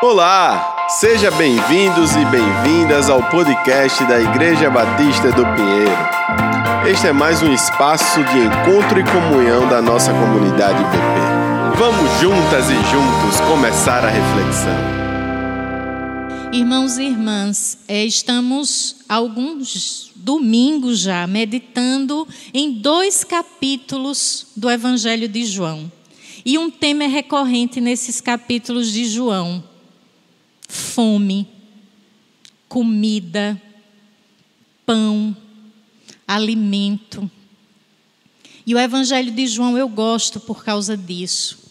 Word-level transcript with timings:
Olá, 0.00 0.86
seja 0.88 1.28
bem-vindos 1.32 2.14
e 2.14 2.24
bem-vindas 2.26 3.10
ao 3.10 3.20
podcast 3.30 4.04
da 4.04 4.20
Igreja 4.20 4.70
Batista 4.70 5.32
do 5.32 5.42
Pinheiro. 5.56 6.88
Este 6.88 7.08
é 7.08 7.12
mais 7.12 7.42
um 7.42 7.52
espaço 7.52 8.22
de 8.22 8.38
encontro 8.38 9.00
e 9.00 9.02
comunhão 9.02 9.68
da 9.68 9.82
nossa 9.82 10.12
comunidade 10.12 10.78
PP. 10.84 11.76
Vamos 11.76 12.20
juntas 12.20 12.66
e 12.70 12.74
juntos 12.92 13.40
começar 13.48 14.04
a 14.04 14.08
reflexão. 14.08 14.70
Irmãos 16.52 16.96
e 16.96 17.02
irmãs, 17.02 17.78
é, 17.88 18.04
estamos 18.04 18.98
alguns 19.08 20.12
domingos 20.14 21.00
já 21.00 21.26
meditando 21.26 22.24
em 22.54 22.70
dois 22.70 23.24
capítulos 23.24 24.46
do 24.54 24.70
Evangelho 24.70 25.26
de 25.26 25.44
João. 25.44 25.90
E 26.46 26.56
um 26.56 26.70
tema 26.70 27.02
é 27.02 27.08
recorrente 27.08 27.80
nesses 27.80 28.20
capítulos 28.20 28.92
de 28.92 29.04
João: 29.04 29.62
fome, 30.68 31.48
comida, 32.68 33.60
pão, 34.84 35.34
alimento. 36.26 37.28
E 38.66 38.74
o 38.74 38.78
Evangelho 38.78 39.32
de 39.32 39.46
João 39.46 39.78
eu 39.78 39.88
gosto 39.88 40.38
por 40.38 40.62
causa 40.62 40.94
disso. 40.94 41.66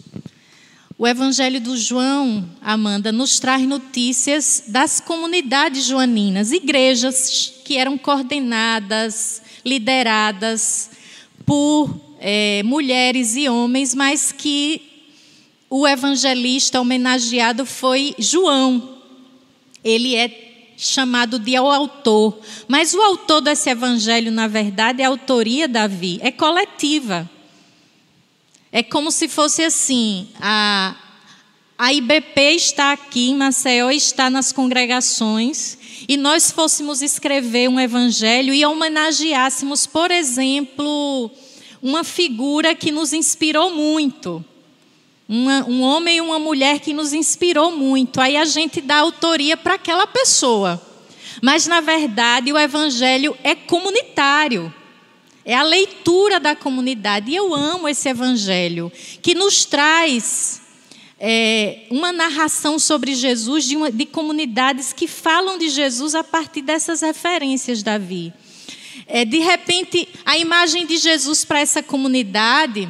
O 0.97 1.07
Evangelho 1.07 1.61
do 1.61 1.77
João, 1.77 2.49
Amanda, 2.59 3.11
nos 3.11 3.39
traz 3.39 3.61
notícias 3.61 4.63
das 4.67 4.99
comunidades 4.99 5.85
joaninas, 5.85 6.51
igrejas 6.51 7.53
que 7.63 7.77
eram 7.77 7.99
coordenadas, 7.99 9.43
lideradas 9.63 10.89
por 11.45 11.95
é, 12.20 12.63
mulheres 12.63 13.35
e 13.35 13.48
homens, 13.48 13.93
mas 13.93 14.31
que 14.31 14.87
o 15.70 15.88
evangelista 15.88 16.80
homenageado 16.80 17.66
foi 17.66 18.16
João. 18.18 18.98
Ele 19.84 20.15
é 20.15 20.48
chamado 20.77 21.40
de 21.40 21.60
o 21.60 21.71
autor, 21.71 22.40
mas 22.68 22.93
o 22.93 23.01
autor 23.01 23.41
desse 23.41 23.70
evangelho, 23.70 24.32
na 24.32 24.48
verdade, 24.48 25.01
é 25.01 25.05
a 25.05 25.10
autoria, 25.10 25.68
Davi, 25.68 26.20
é 26.21 26.32
coletiva. 26.32 27.29
É 28.71 28.84
como 28.84 29.12
se 29.12 29.27
fosse 29.27 29.63
assim: 29.63 30.27
a, 30.40 30.95
a 31.77 31.93
IBP 31.93 32.41
está 32.55 32.91
aqui 32.91 33.34
Maceió, 33.34 33.90
está 33.90 34.29
nas 34.29 34.51
congregações, 34.51 35.77
e 36.07 36.15
nós 36.15 36.51
fôssemos 36.51 37.01
escrever 37.01 37.70
um 37.70 37.79
evangelho 37.79 38.54
e 38.54 38.65
homenageássemos, 38.65 39.88
por 39.88 40.12
exemplo, 40.12 41.32
uma 41.82 42.04
figura 42.04 42.76
que 42.76 42.91
nos 42.91 43.13
inspirou 43.13 43.73
muito. 43.73 44.45
Uma, 45.27 45.65
um 45.65 45.81
homem 45.81 46.17
e 46.17 46.21
uma 46.21 46.39
mulher 46.39 46.79
que 46.79 46.93
nos 46.93 47.13
inspirou 47.13 47.71
muito. 47.71 48.21
Aí 48.21 48.37
a 48.37 48.45
gente 48.45 48.79
dá 48.79 48.97
autoria 48.97 49.57
para 49.57 49.73
aquela 49.73 50.07
pessoa. 50.07 50.81
Mas, 51.41 51.67
na 51.67 51.81
verdade, 51.81 52.51
o 52.51 52.57
evangelho 52.57 53.37
é 53.43 53.53
comunitário. 53.53 54.73
É 55.43 55.55
a 55.55 55.63
leitura 55.63 56.39
da 56.39 56.55
comunidade. 56.55 57.31
E 57.31 57.35
eu 57.35 57.53
amo 57.53 57.87
esse 57.87 58.09
evangelho, 58.09 58.91
que 59.21 59.35
nos 59.35 59.65
traz 59.65 60.61
é, 61.20 61.85
uma 61.89 62.11
narração 62.11 62.77
sobre 62.77 63.15
Jesus 63.15 63.65
de, 63.65 63.75
uma, 63.75 63.91
de 63.91 64.05
comunidades 64.05 64.94
que 64.94 65.07
falam 65.07 65.57
de 65.57 65.69
Jesus 65.69 66.16
a 66.16 66.23
partir 66.23 66.61
dessas 66.61 67.01
referências, 67.01 67.81
Davi. 67.81 68.33
É, 69.05 69.23
de 69.23 69.39
repente, 69.39 70.07
a 70.25 70.38
imagem 70.38 70.85
de 70.85 70.97
Jesus 70.97 71.45
para 71.45 71.59
essa 71.59 71.81
comunidade, 71.81 72.89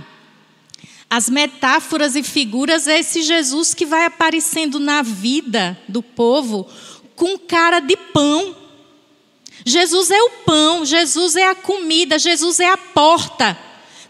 as 1.09 1.29
metáforas 1.29 2.15
e 2.15 2.23
figuras, 2.23 2.87
é 2.87 2.99
esse 2.99 3.21
Jesus 3.21 3.73
que 3.73 3.85
vai 3.85 4.05
aparecendo 4.05 4.79
na 4.79 5.01
vida 5.01 5.77
do 5.87 6.03
povo 6.03 6.67
com 7.15 7.37
cara 7.37 7.79
de 7.79 7.95
pão. 7.95 8.55
Jesus 9.65 10.11
é 10.11 10.21
o 10.21 10.29
pão, 10.45 10.85
Jesus 10.85 11.35
é 11.35 11.49
a 11.49 11.55
comida, 11.55 12.19
Jesus 12.19 12.59
é 12.59 12.69
a 12.69 12.77
porta. 12.77 13.57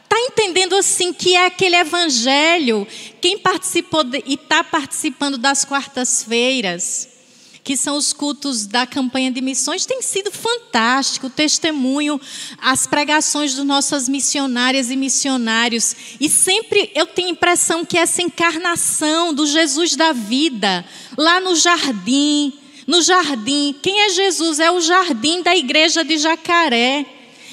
Está 0.03 0.19
entendendo 0.19 0.75
assim 0.75 1.13
que 1.13 1.35
é 1.35 1.45
aquele 1.45 1.75
evangelho? 1.75 2.87
Quem 3.21 3.37
participou 3.37 4.03
de, 4.03 4.23
e 4.25 4.33
está 4.33 4.63
participando 4.63 5.37
das 5.37 5.65
quartas-feiras, 5.65 7.09
que 7.67 7.75
são 7.75 7.97
os 7.97 8.13
cultos 8.13 8.65
da 8.65 8.87
campanha 8.87 9.29
de 9.29 9.41
missões, 9.41 9.85
tem 9.85 10.01
sido 10.01 10.31
fantástico 10.31 11.27
o 11.27 11.29
testemunho, 11.29 12.17
as 12.61 12.87
pregações 12.87 13.55
das 13.55 13.65
nossas 13.65 14.07
missionárias 14.07 14.89
e 14.89 14.95
missionários. 14.95 15.93
E 16.17 16.29
sempre 16.29 16.89
eu 16.95 17.05
tenho 17.05 17.27
a 17.27 17.31
impressão 17.31 17.83
que 17.83 17.97
essa 17.97 18.21
encarnação 18.21 19.33
do 19.33 19.45
Jesus 19.45 19.97
da 19.97 20.13
vida, 20.13 20.85
lá 21.17 21.41
no 21.41 21.57
jardim, 21.57 22.53
no 22.87 23.01
jardim, 23.01 23.75
quem 23.83 23.99
é 23.99 24.09
Jesus? 24.11 24.61
É 24.61 24.71
o 24.71 24.79
jardim 24.79 25.43
da 25.43 25.53
igreja 25.53 26.05
de 26.05 26.17
Jacaré. 26.17 27.05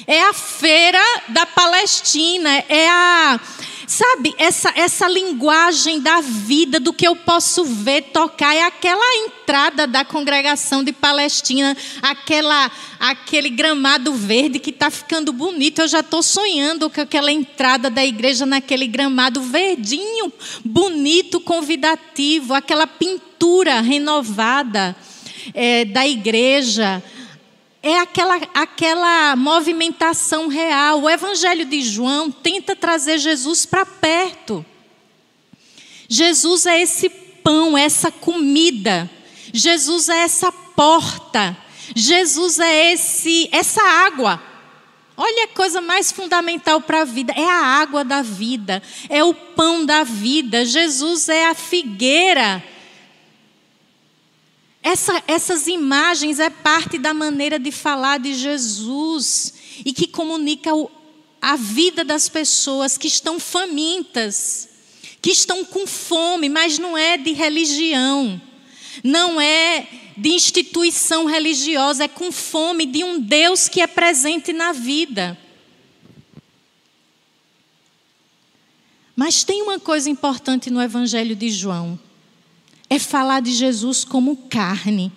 É 0.07 0.21
a 0.21 0.31
feira 0.31 1.03
da 1.27 1.45
Palestina, 1.45 2.63
é 2.69 2.87
a 2.87 3.37
Sabe, 3.87 4.33
essa, 4.37 4.73
essa 4.75 5.07
linguagem 5.07 5.99
da 5.99 6.21
vida, 6.21 6.79
do 6.79 6.91
que 6.91 7.07
eu 7.07 7.15
posso 7.15 7.63
ver, 7.63 8.03
tocar, 8.13 8.55
é 8.55 8.63
aquela 8.63 9.15
entrada 9.25 9.85
da 9.85 10.03
congregação 10.03 10.83
de 10.83 10.91
Palestina, 10.91 11.77
aquela, 12.01 12.71
aquele 12.99 13.49
gramado 13.49 14.13
verde 14.13 14.59
que 14.59 14.71
está 14.71 14.89
ficando 14.89 15.31
bonito. 15.31 15.81
Eu 15.81 15.87
já 15.87 15.99
estou 15.99 16.23
sonhando 16.23 16.89
com 16.89 17.01
aquela 17.01 17.31
entrada 17.31 17.89
da 17.89 18.03
igreja 18.03 18.45
naquele 18.45 18.87
gramado 18.87 19.41
verdinho, 19.41 20.33
bonito, 20.63 21.39
convidativo, 21.39 22.53
aquela 22.53 22.87
pintura 22.87 23.81
renovada 23.81 24.95
é, 25.53 25.85
da 25.85 26.07
igreja 26.07 27.03
é 27.85 27.99
aquela, 27.99 28.41
aquela 28.55 29.35
movimentação 29.35 30.47
real. 30.47 31.03
O 31.03 31.09
Evangelho 31.09 31.65
de 31.65 31.83
João 31.83 32.31
tenta 32.31 32.75
trazer 32.75 33.19
Jesus 33.19 33.63
para 33.63 33.85
perto. 33.85 34.65
Jesus 36.09 36.65
é 36.65 36.81
esse 36.81 37.07
pão, 37.43 37.77
essa 37.77 38.09
comida. 38.09 39.07
Jesus 39.53 40.09
é 40.09 40.17
essa 40.17 40.51
porta. 40.51 41.55
Jesus 41.95 42.57
é 42.57 42.93
esse, 42.93 43.47
essa 43.51 43.83
água. 43.83 44.41
Olha 45.15 45.43
a 45.43 45.49
coisa 45.49 45.79
mais 45.79 46.11
fundamental 46.11 46.81
para 46.81 47.01
a 47.01 47.05
vida: 47.05 47.33
é 47.33 47.45
a 47.45 47.61
água 47.61 48.03
da 48.03 48.23
vida, 48.23 48.81
é 49.07 49.23
o 49.23 49.31
pão 49.31 49.85
da 49.85 50.03
vida. 50.03 50.65
Jesus 50.65 51.29
é 51.29 51.45
a 51.45 51.53
figueira 51.53 52.63
essa, 54.85 55.23
essas 55.27 55.65
imagens 55.65 56.39
é 56.39 56.47
parte 56.47 56.99
da 56.99 57.11
maneira 57.11 57.57
de 57.57 57.71
falar 57.71 58.19
de 58.19 58.35
Jesus 58.35 59.51
e 59.83 59.91
que 59.91 60.05
comunica 60.05 60.75
o, 60.75 60.91
a 61.41 61.55
vida 61.55 62.03
das 62.03 62.29
pessoas 62.29 62.95
que 62.95 63.07
estão 63.07 63.39
famintas, 63.39 64.69
que 65.23 65.31
estão 65.31 65.65
com 65.65 65.87
fome, 65.87 66.49
mas 66.49 66.77
não 66.77 66.95
é 66.95 67.17
de 67.17 67.31
religião, 67.31 68.39
não 69.03 69.41
é 69.41 69.87
de 70.15 70.29
instituição 70.29 71.25
religiosa, 71.25 72.03
é 72.03 72.07
com 72.07 72.31
fome 72.31 72.85
de 72.85 73.03
um 73.03 73.19
Deus 73.19 73.67
que 73.67 73.81
é 73.81 73.87
presente 73.87 74.53
na 74.53 74.71
vida. 74.71 75.35
Mas 79.15 79.43
tem 79.43 79.63
uma 79.63 79.79
coisa 79.79 80.11
importante 80.11 80.69
no 80.69 80.79
Evangelho 80.79 81.35
de 81.35 81.49
João 81.49 81.99
é 82.89 82.99
falar 82.99 83.41
de 83.41 83.51
Jesus 83.51 84.03
como 84.03 84.35
carne 84.49 85.11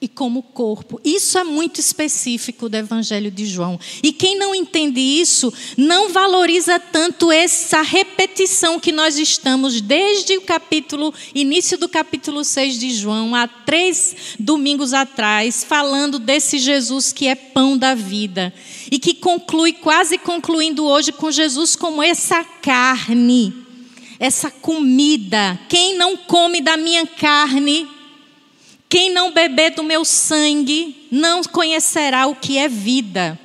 e 0.00 0.06
como 0.06 0.42
corpo. 0.42 1.00
Isso 1.04 1.36
é 1.38 1.44
muito 1.44 1.80
específico 1.80 2.68
do 2.68 2.76
Evangelho 2.76 3.30
de 3.30 3.46
João. 3.46 3.78
E 4.02 4.12
quem 4.12 4.38
não 4.38 4.54
entende 4.54 5.00
isso, 5.00 5.52
não 5.76 6.10
valoriza 6.10 6.78
tanto 6.78 7.32
essa 7.32 7.82
repetição 7.82 8.78
que 8.78 8.92
nós 8.92 9.18
estamos 9.18 9.80
desde 9.80 10.36
o 10.36 10.42
capítulo, 10.42 11.12
início 11.34 11.76
do 11.76 11.88
capítulo 11.88 12.44
6 12.44 12.78
de 12.78 12.90
João, 12.90 13.34
há 13.34 13.48
três 13.48 14.36
domingos 14.38 14.92
atrás, 14.92 15.64
falando 15.64 16.18
desse 16.18 16.58
Jesus 16.58 17.12
que 17.12 17.26
é 17.26 17.34
pão 17.34 17.76
da 17.76 17.94
vida. 17.94 18.54
E 18.90 18.98
que 18.98 19.14
conclui, 19.14 19.72
quase 19.72 20.16
concluindo 20.16 20.84
hoje, 20.84 21.12
com 21.12 21.30
Jesus 21.30 21.74
como 21.74 22.02
essa 22.02 22.44
carne 22.44 23.67
essa 24.18 24.50
comida. 24.50 25.58
Quem 25.68 25.96
não 25.96 26.16
come 26.16 26.60
da 26.60 26.76
minha 26.76 27.06
carne, 27.06 27.88
quem 28.88 29.10
não 29.10 29.32
beber 29.32 29.70
do 29.70 29.82
meu 29.82 30.04
sangue, 30.04 31.06
não 31.10 31.42
conhecerá 31.42 32.26
o 32.26 32.34
que 32.34 32.58
é 32.58 32.68
vida. 32.68 33.38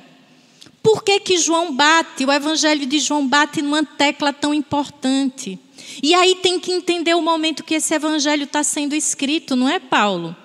Por 0.82 1.02
que, 1.02 1.20
que 1.20 1.38
João 1.38 1.74
bate, 1.74 2.24
o 2.24 2.32
evangelho 2.32 2.84
de 2.86 2.98
João 2.98 3.26
bate 3.26 3.62
numa 3.62 3.84
tecla 3.84 4.32
tão 4.32 4.52
importante? 4.52 5.58
E 6.02 6.14
aí 6.14 6.34
tem 6.36 6.58
que 6.58 6.72
entender 6.72 7.14
o 7.14 7.22
momento 7.22 7.64
que 7.64 7.74
esse 7.74 7.94
evangelho 7.94 8.44
está 8.44 8.62
sendo 8.62 8.94
escrito, 8.94 9.56
não 9.56 9.68
é, 9.68 9.78
Paulo? 9.78 10.36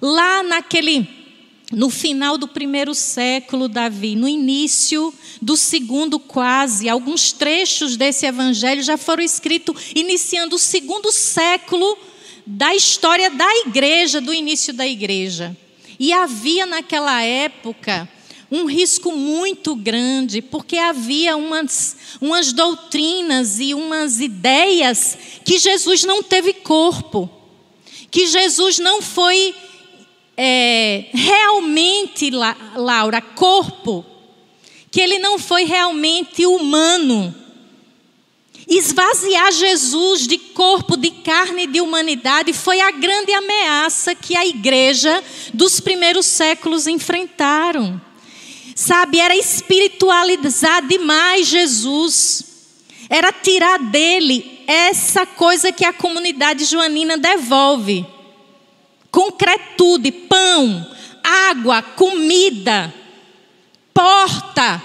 Lá 0.00 0.42
naquele 0.42 1.21
no 1.72 1.88
final 1.88 2.36
do 2.36 2.46
primeiro 2.46 2.94
século, 2.94 3.66
Davi, 3.66 4.14
no 4.14 4.28
início 4.28 5.12
do 5.40 5.56
segundo, 5.56 6.18
quase, 6.18 6.88
alguns 6.88 7.32
trechos 7.32 7.96
desse 7.96 8.26
evangelho 8.26 8.82
já 8.82 8.98
foram 8.98 9.22
escritos 9.22 9.90
iniciando 9.94 10.56
o 10.56 10.58
segundo 10.58 11.10
século 11.10 11.96
da 12.46 12.74
história 12.74 13.30
da 13.30 13.50
igreja, 13.66 14.20
do 14.20 14.34
início 14.34 14.72
da 14.74 14.86
igreja. 14.86 15.56
E 15.98 16.12
havia 16.12 16.66
naquela 16.66 17.22
época 17.22 18.08
um 18.50 18.66
risco 18.66 19.12
muito 19.12 19.74
grande, 19.74 20.42
porque 20.42 20.76
havia 20.76 21.38
umas, 21.38 21.96
umas 22.20 22.52
doutrinas 22.52 23.58
e 23.58 23.72
umas 23.72 24.20
ideias 24.20 25.16
que 25.42 25.58
Jesus 25.58 26.04
não 26.04 26.22
teve 26.22 26.52
corpo, 26.52 27.30
que 28.10 28.26
Jesus 28.26 28.78
não 28.78 29.00
foi 29.00 29.54
é, 30.44 31.06
realmente, 31.12 32.28
Laura, 32.74 33.20
corpo, 33.20 34.04
que 34.90 35.00
ele 35.00 35.20
não 35.20 35.38
foi 35.38 35.62
realmente 35.62 36.44
humano. 36.44 37.32
Esvaziar 38.66 39.52
Jesus 39.52 40.26
de 40.26 40.38
corpo, 40.38 40.96
de 40.96 41.12
carne 41.12 41.62
e 41.62 41.66
de 41.68 41.80
humanidade 41.80 42.52
foi 42.52 42.80
a 42.80 42.90
grande 42.90 43.32
ameaça 43.32 44.16
que 44.16 44.36
a 44.36 44.44
igreja 44.44 45.22
dos 45.54 45.78
primeiros 45.78 46.26
séculos 46.26 46.88
enfrentaram. 46.88 48.00
Sabe, 48.74 49.20
era 49.20 49.36
espiritualizar 49.36 50.84
demais 50.88 51.46
Jesus. 51.46 52.46
Era 53.08 53.30
tirar 53.30 53.78
dele 53.78 54.64
essa 54.66 55.24
coisa 55.24 55.70
que 55.70 55.84
a 55.84 55.92
comunidade 55.92 56.64
joanina 56.64 57.16
devolve. 57.16 58.04
Concretude, 59.12 60.10
pão, 60.10 60.90
água, 61.22 61.82
comida, 61.82 62.92
porta. 63.92 64.82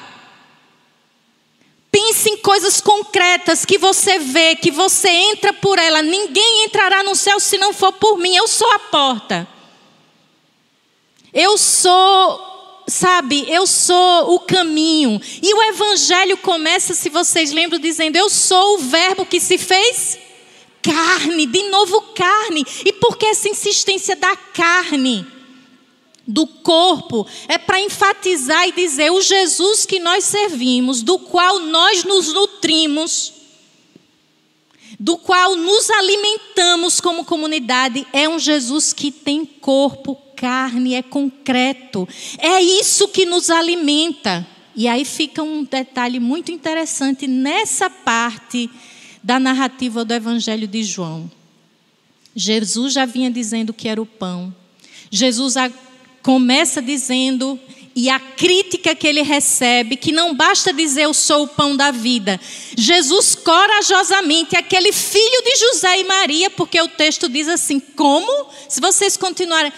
Pense 1.90 2.30
em 2.30 2.38
coisas 2.38 2.82
concretas 2.82 3.64
que 3.64 3.78
você 3.78 4.20
vê, 4.20 4.56
que 4.58 4.70
você 4.70 5.08
entra 5.08 5.54
por 5.54 5.80
ela. 5.80 6.02
Ninguém 6.02 6.66
entrará 6.66 7.02
no 7.04 7.16
céu 7.16 7.40
se 7.40 7.58
não 7.58 7.72
for 7.72 7.94
por 7.94 8.18
mim. 8.18 8.36
Eu 8.36 8.50
sou 8.50 8.70
a 8.74 8.80
porta. 8.80 9.48
Eu 11.34 11.58
sou 11.58 12.46
sabe, 12.86 13.46
eu 13.50 13.66
sou 13.66 14.36
o 14.36 14.40
caminho. 14.42 15.22
E 15.42 15.54
o 15.54 15.64
evangelho 15.64 16.38
começa, 16.38 16.94
se 16.94 17.10
vocês 17.10 17.52
lembram, 17.54 17.80
dizendo: 17.80 18.18
Eu 18.18 18.30
sou 18.30 18.76
o 18.76 18.80
Verbo 18.80 19.26
que 19.26 19.40
se 19.40 19.58
fez 19.58 20.27
carne, 20.88 21.46
de 21.46 21.64
novo 21.64 22.02
carne. 22.14 22.66
E 22.86 22.94
por 22.94 23.18
que 23.18 23.26
essa 23.26 23.50
insistência 23.50 24.16
da 24.16 24.36
carne? 24.36 25.26
Do 26.30 26.46
corpo, 26.46 27.26
é 27.48 27.58
para 27.58 27.80
enfatizar 27.80 28.68
e 28.68 28.74
dizer: 28.74 29.12
o 29.12 29.22
Jesus 29.22 29.86
que 29.86 29.98
nós 29.98 30.26
servimos, 30.26 31.02
do 31.02 31.18
qual 31.18 31.60
nós 31.60 32.04
nos 32.04 32.34
nutrimos, 32.34 33.32
do 35.00 35.18
qual 35.18 35.56
nos 35.56 35.90
alimentamos 35.90 37.00
como 37.00 37.24
comunidade, 37.24 38.06
é 38.12 38.28
um 38.28 38.38
Jesus 38.38 38.92
que 38.92 39.10
tem 39.10 39.46
corpo, 39.46 40.18
carne, 40.36 40.96
é 40.96 41.02
concreto. 41.02 42.06
É 42.38 42.62
isso 42.62 43.08
que 43.08 43.26
nos 43.26 43.50
alimenta. 43.50 44.46
E 44.76 44.88
aí 44.88 45.06
fica 45.06 45.42
um 45.42 45.64
detalhe 45.64 46.20
muito 46.20 46.52
interessante 46.52 47.26
nessa 47.26 47.90
parte 47.90 48.70
da 49.28 49.42
narrativa 49.42 50.06
do 50.06 50.14
Evangelho 50.14 50.66
de 50.66 50.86
João. 50.86 51.30
Jesus 52.34 52.94
já 52.94 53.04
vinha 53.04 53.30
dizendo 53.30 53.74
que 53.74 53.90
era 53.90 54.02
o 54.02 54.06
pão. 54.06 54.56
Jesus 55.12 55.56
começa 56.24 56.82
dizendo 56.82 57.60
e 57.94 58.10
a 58.10 58.22
crítica 58.22 58.96
que 58.96 59.06
ele 59.06 59.24
recebe, 59.24 59.98
que 59.98 60.14
não 60.14 60.34
basta 60.34 60.72
dizer 60.72 61.02
eu 61.02 61.14
sou 61.14 61.44
o 61.44 61.48
pão 61.50 61.76
da 61.76 61.92
vida. 61.92 62.40
Jesus 62.78 63.36
corajosamente, 63.36 64.56
aquele 64.56 64.94
filho 64.94 65.44
de 65.44 65.58
José 65.58 66.00
e 66.00 66.04
Maria, 66.06 66.50
porque 66.50 66.80
o 66.80 66.88
texto 66.88 67.28
diz 67.28 67.50
assim: 67.50 67.82
como? 67.82 68.48
Se 68.70 68.80
vocês 68.80 69.18
continuarem. 69.18 69.74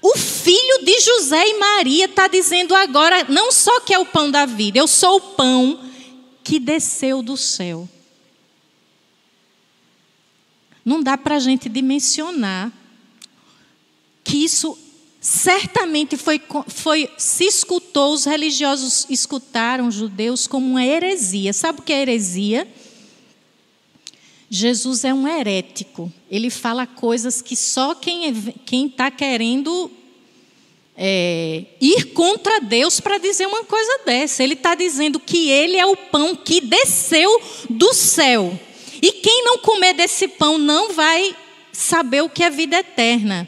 O 0.00 0.16
filho 0.16 0.84
de 0.84 1.00
José 1.00 1.48
e 1.48 1.58
Maria 1.58 2.04
está 2.04 2.28
dizendo 2.28 2.76
agora, 2.76 3.26
não 3.28 3.50
só 3.50 3.80
que 3.80 3.92
é 3.92 3.98
o 3.98 4.06
pão 4.06 4.30
da 4.30 4.46
vida, 4.46 4.78
eu 4.78 4.86
sou 4.86 5.16
o 5.16 5.20
pão 5.20 5.80
que 6.44 6.60
desceu 6.60 7.22
do 7.22 7.36
céu. 7.36 7.88
Não 10.84 11.02
dá 11.02 11.16
para 11.16 11.36
a 11.36 11.40
gente 11.40 11.68
dimensionar 11.68 12.72
que 14.22 14.44
isso 14.44 14.78
certamente 15.20 16.16
foi, 16.16 16.40
foi, 16.68 17.08
se 17.16 17.44
escutou, 17.44 18.12
os 18.12 18.24
religiosos 18.24 19.06
escutaram 19.08 19.88
os 19.88 19.94
judeus 19.94 20.46
como 20.46 20.66
uma 20.66 20.84
heresia. 20.84 21.52
Sabe 21.52 21.80
o 21.80 21.82
que 21.82 21.92
é 21.92 22.02
heresia? 22.02 22.68
Jesus 24.50 25.02
é 25.04 25.14
um 25.14 25.26
herético. 25.26 26.12
Ele 26.30 26.50
fala 26.50 26.86
coisas 26.86 27.40
que 27.40 27.56
só 27.56 27.94
quem 27.94 28.26
é, 28.26 28.32
está 28.86 29.10
querendo 29.10 29.90
é, 30.96 31.64
ir 31.80 32.12
contra 32.12 32.60
Deus 32.60 33.00
para 33.00 33.18
dizer 33.18 33.46
uma 33.46 33.64
coisa 33.64 34.00
dessa. 34.04 34.42
Ele 34.42 34.54
está 34.54 34.74
dizendo 34.74 35.18
que 35.18 35.48
ele 35.48 35.76
é 35.76 35.86
o 35.86 35.96
pão 35.96 36.36
que 36.36 36.60
desceu 36.60 37.40
do 37.68 37.92
céu. 37.94 38.58
E 39.04 39.12
quem 39.12 39.44
não 39.44 39.58
comer 39.58 39.92
desse 39.92 40.26
pão 40.26 40.56
não 40.56 40.94
vai 40.94 41.36
saber 41.70 42.22
o 42.22 42.30
que 42.30 42.42
é 42.42 42.48
vida 42.48 42.78
eterna. 42.78 43.46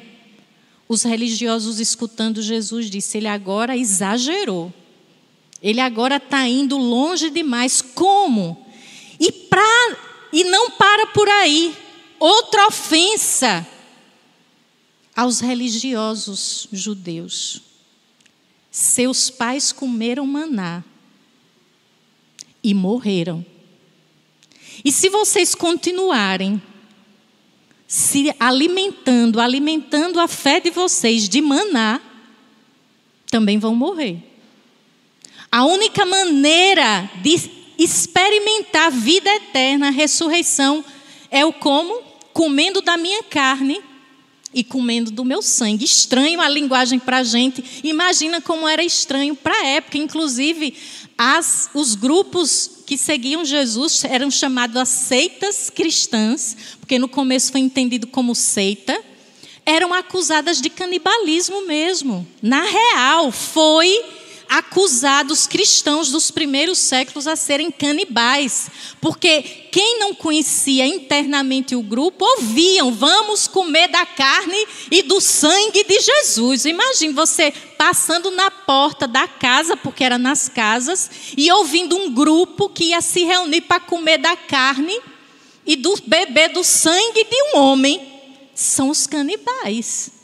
Os 0.86 1.02
religiosos 1.02 1.80
escutando 1.80 2.42
Jesus 2.42 2.90
disse: 2.90 3.16
ele 3.16 3.26
agora 3.26 3.74
exagerou. 3.74 4.70
Ele 5.62 5.80
agora 5.80 6.16
está 6.16 6.46
indo 6.46 6.76
longe 6.76 7.30
demais. 7.30 7.80
Como? 7.80 8.66
E 9.18 9.32
para 9.32 9.96
e 10.30 10.44
não 10.44 10.72
para 10.72 11.06
por 11.06 11.26
aí. 11.26 11.74
Outra 12.20 12.66
ofensa 12.66 13.66
aos 15.16 15.40
religiosos 15.40 16.68
judeus. 16.70 17.62
Seus 18.70 19.30
pais 19.30 19.72
comeram 19.72 20.26
maná 20.26 20.84
e 22.62 22.74
morreram. 22.74 23.55
E 24.86 24.92
se 24.92 25.08
vocês 25.08 25.52
continuarem 25.52 26.62
se 27.88 28.32
alimentando, 28.38 29.40
alimentando 29.40 30.20
a 30.20 30.28
fé 30.28 30.60
de 30.60 30.70
vocês 30.70 31.28
de 31.28 31.40
maná, 31.40 32.00
também 33.28 33.58
vão 33.58 33.74
morrer. 33.74 34.18
A 35.50 35.64
única 35.64 36.06
maneira 36.06 37.10
de 37.20 37.50
experimentar 37.76 38.92
vida 38.92 39.28
eterna, 39.28 39.90
ressurreição, 39.90 40.84
é 41.32 41.44
o 41.44 41.52
como? 41.52 42.00
Comendo 42.32 42.80
da 42.80 42.96
minha 42.96 43.24
carne 43.24 43.82
e 44.54 44.62
comendo 44.62 45.10
do 45.10 45.24
meu 45.24 45.42
sangue. 45.42 45.84
Estranho 45.84 46.40
a 46.40 46.48
linguagem 46.48 47.00
para 47.00 47.18
a 47.18 47.24
gente. 47.24 47.82
Imagina 47.82 48.40
como 48.40 48.68
era 48.68 48.84
estranho 48.84 49.34
para 49.34 49.54
a 49.54 49.66
época. 49.66 49.98
Inclusive, 49.98 50.76
as, 51.16 51.70
os 51.72 51.94
grupos 51.94 52.82
que 52.86 52.98
seguiam 52.98 53.44
Jesus 53.44 54.04
eram 54.04 54.30
chamados 54.30 54.76
as 54.76 54.88
seitas 54.88 55.70
cristãs, 55.70 56.56
porque 56.78 56.98
no 56.98 57.08
começo 57.08 57.50
foi 57.52 57.60
entendido 57.60 58.06
como 58.06 58.34
seita. 58.34 58.98
Eram 59.64 59.92
acusadas 59.92 60.60
de 60.60 60.70
canibalismo 60.70 61.66
mesmo. 61.66 62.26
Na 62.40 62.62
real, 62.62 63.32
foi 63.32 64.04
acusados 64.48 65.46
cristãos 65.46 66.10
dos 66.10 66.30
primeiros 66.30 66.78
séculos 66.78 67.26
a 67.26 67.36
serem 67.36 67.70
canibais, 67.70 68.68
porque 69.00 69.42
quem 69.72 69.98
não 69.98 70.14
conhecia 70.14 70.86
internamente 70.86 71.74
o 71.74 71.82
grupo 71.82 72.24
ouviam: 72.24 72.92
vamos 72.92 73.46
comer 73.46 73.88
da 73.88 74.06
carne 74.06 74.66
e 74.90 75.02
do 75.02 75.20
sangue 75.20 75.84
de 75.84 76.00
Jesus. 76.00 76.64
Imagine 76.64 77.12
você 77.12 77.52
passando 77.76 78.30
na 78.30 78.50
porta 78.50 79.06
da 79.06 79.28
casa, 79.28 79.76
porque 79.76 80.02
era 80.02 80.18
nas 80.18 80.48
casas, 80.48 81.10
e 81.36 81.50
ouvindo 81.52 81.96
um 81.96 82.12
grupo 82.12 82.68
que 82.68 82.86
ia 82.86 83.00
se 83.00 83.24
reunir 83.24 83.62
para 83.62 83.80
comer 83.80 84.18
da 84.18 84.36
carne 84.36 84.98
e 85.66 85.76
do 85.76 85.94
beber 86.06 86.50
do 86.50 86.62
sangue 86.62 87.24
de 87.24 87.42
um 87.52 87.58
homem. 87.58 88.14
São 88.54 88.88
os 88.88 89.06
canibais. 89.06 90.15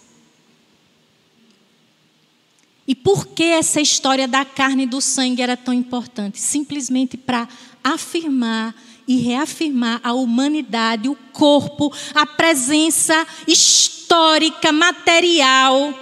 E 2.86 2.94
por 2.94 3.28
que 3.28 3.44
essa 3.44 3.80
história 3.80 4.26
da 4.26 4.44
carne 4.44 4.84
e 4.84 4.86
do 4.86 5.00
sangue 5.00 5.42
era 5.42 5.56
tão 5.56 5.72
importante? 5.72 6.40
Simplesmente 6.40 7.16
para 7.16 7.48
afirmar 7.82 8.74
e 9.06 9.16
reafirmar 9.16 10.00
a 10.02 10.12
humanidade, 10.12 11.08
o 11.08 11.16
corpo, 11.32 11.92
a 12.14 12.26
presença 12.26 13.26
histórica, 13.46 14.72
material 14.72 15.94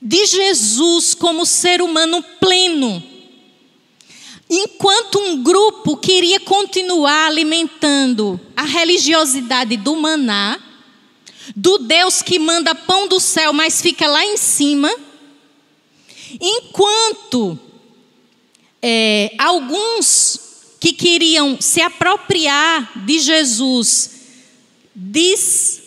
de 0.00 0.26
Jesus 0.26 1.14
como 1.14 1.44
ser 1.44 1.82
humano 1.82 2.22
pleno. 2.40 3.02
Enquanto 4.50 5.18
um 5.18 5.42
grupo 5.42 5.96
queria 5.96 6.40
continuar 6.40 7.26
alimentando 7.26 8.40
a 8.56 8.62
religiosidade 8.62 9.76
do 9.76 9.94
maná, 9.96 10.58
do 11.54 11.78
Deus 11.78 12.22
que 12.22 12.38
manda 12.38 12.74
pão 12.74 13.06
do 13.06 13.20
céu, 13.20 13.52
mas 13.52 13.82
fica 13.82 14.06
lá 14.06 14.24
em 14.24 14.36
cima 14.36 14.90
Enquanto 16.40 17.58
é, 18.82 19.32
alguns 19.38 20.48
que 20.80 20.92
queriam 20.92 21.60
se 21.60 21.80
apropriar 21.80 23.04
de 23.04 23.18
Jesus, 23.18 24.10
diz, 24.94 25.82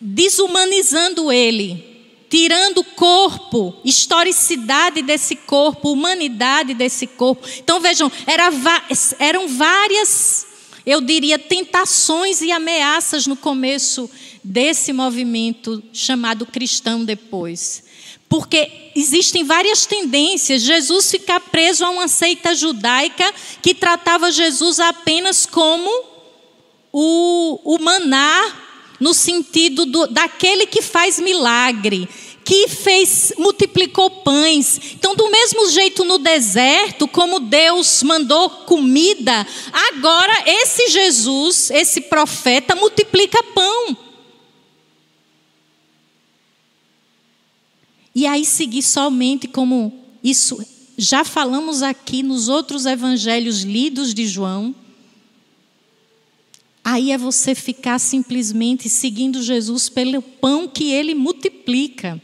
desumanizando 0.00 1.30
ele, 1.30 1.92
tirando 2.28 2.78
o 2.78 2.84
corpo, 2.84 3.76
historicidade 3.84 5.02
desse 5.02 5.36
corpo, 5.36 5.92
humanidade 5.92 6.74
desse 6.74 7.06
corpo. 7.06 7.46
Então 7.58 7.80
vejam, 7.80 8.10
era, 8.26 8.50
eram 9.18 9.46
várias, 9.48 10.46
eu 10.84 11.00
diria, 11.00 11.38
tentações 11.38 12.40
e 12.40 12.50
ameaças 12.50 13.26
no 13.26 13.36
começo 13.36 14.10
desse 14.42 14.92
movimento 14.92 15.82
chamado 15.92 16.46
cristão 16.46 17.04
depois. 17.04 17.84
Porque 18.32 18.90
existem 18.96 19.44
várias 19.44 19.84
tendências. 19.84 20.62
Jesus 20.62 21.10
ficar 21.10 21.38
preso 21.38 21.84
a 21.84 21.90
uma 21.90 22.08
seita 22.08 22.54
judaica 22.54 23.30
que 23.60 23.74
tratava 23.74 24.30
Jesus 24.30 24.80
apenas 24.80 25.44
como 25.44 25.90
o, 26.90 27.60
o 27.62 27.78
maná 27.78 28.56
no 28.98 29.12
sentido 29.12 29.84
do, 29.84 30.06
daquele 30.06 30.64
que 30.64 30.80
faz 30.80 31.20
milagre, 31.20 32.08
que 32.42 32.68
fez, 32.68 33.34
multiplicou 33.36 34.08
pães. 34.08 34.80
Então, 34.94 35.14
do 35.14 35.28
mesmo 35.30 35.68
jeito 35.68 36.02
no 36.02 36.16
deserto, 36.16 37.06
como 37.06 37.38
Deus 37.38 38.02
mandou 38.02 38.48
comida, 38.48 39.46
agora 39.90 40.42
esse 40.46 40.88
Jesus, 40.88 41.70
esse 41.70 42.00
profeta, 42.00 42.74
multiplica 42.74 43.42
pão. 43.54 44.11
E 48.14 48.26
aí 48.26 48.44
seguir 48.44 48.82
somente 48.82 49.48
como 49.48 49.92
isso 50.22 50.64
já 50.96 51.24
falamos 51.24 51.82
aqui 51.82 52.22
nos 52.22 52.48
outros 52.48 52.86
evangelhos 52.86 53.62
lidos 53.62 54.12
de 54.12 54.26
João, 54.26 54.74
Aí 56.84 57.12
é 57.12 57.18
você 57.18 57.54
ficar 57.54 57.98
simplesmente 58.00 58.88
seguindo 58.88 59.40
Jesus 59.40 59.88
pelo 59.88 60.20
pão 60.20 60.66
que 60.66 60.90
ele 60.90 61.14
multiplica. 61.14 62.20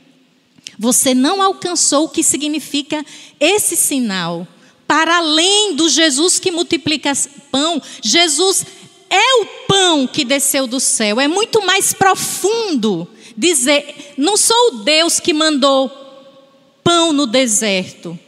Você 0.77 1.15
não 1.15 1.41
alcançou 1.41 2.05
o 2.05 2.09
que 2.09 2.25
significa 2.25 3.05
esse 3.39 3.77
sinal. 3.77 4.47
Para 4.87 5.19
além 5.19 5.77
do 5.77 5.89
Jesus 5.89 6.39
que 6.41 6.51
multiplica 6.51 7.13
pão, 7.53 7.81
Jesus 8.03 8.67
é 9.09 9.43
o 9.43 9.47
pão 9.69 10.07
que 10.09 10.25
desceu 10.25 10.67
do 10.67 10.81
céu. 10.81 11.21
É 11.21 11.29
muito 11.29 11.65
mais 11.65 11.93
profundo 11.93 13.07
dizer: 13.39 14.15
não 14.17 14.37
sou 14.37 14.69
o 14.69 14.71
Deus 14.81 15.21
que 15.21 15.33
mandou 15.33 15.89
pão 16.83 17.13
no 17.13 17.27
deserto 17.27 18.19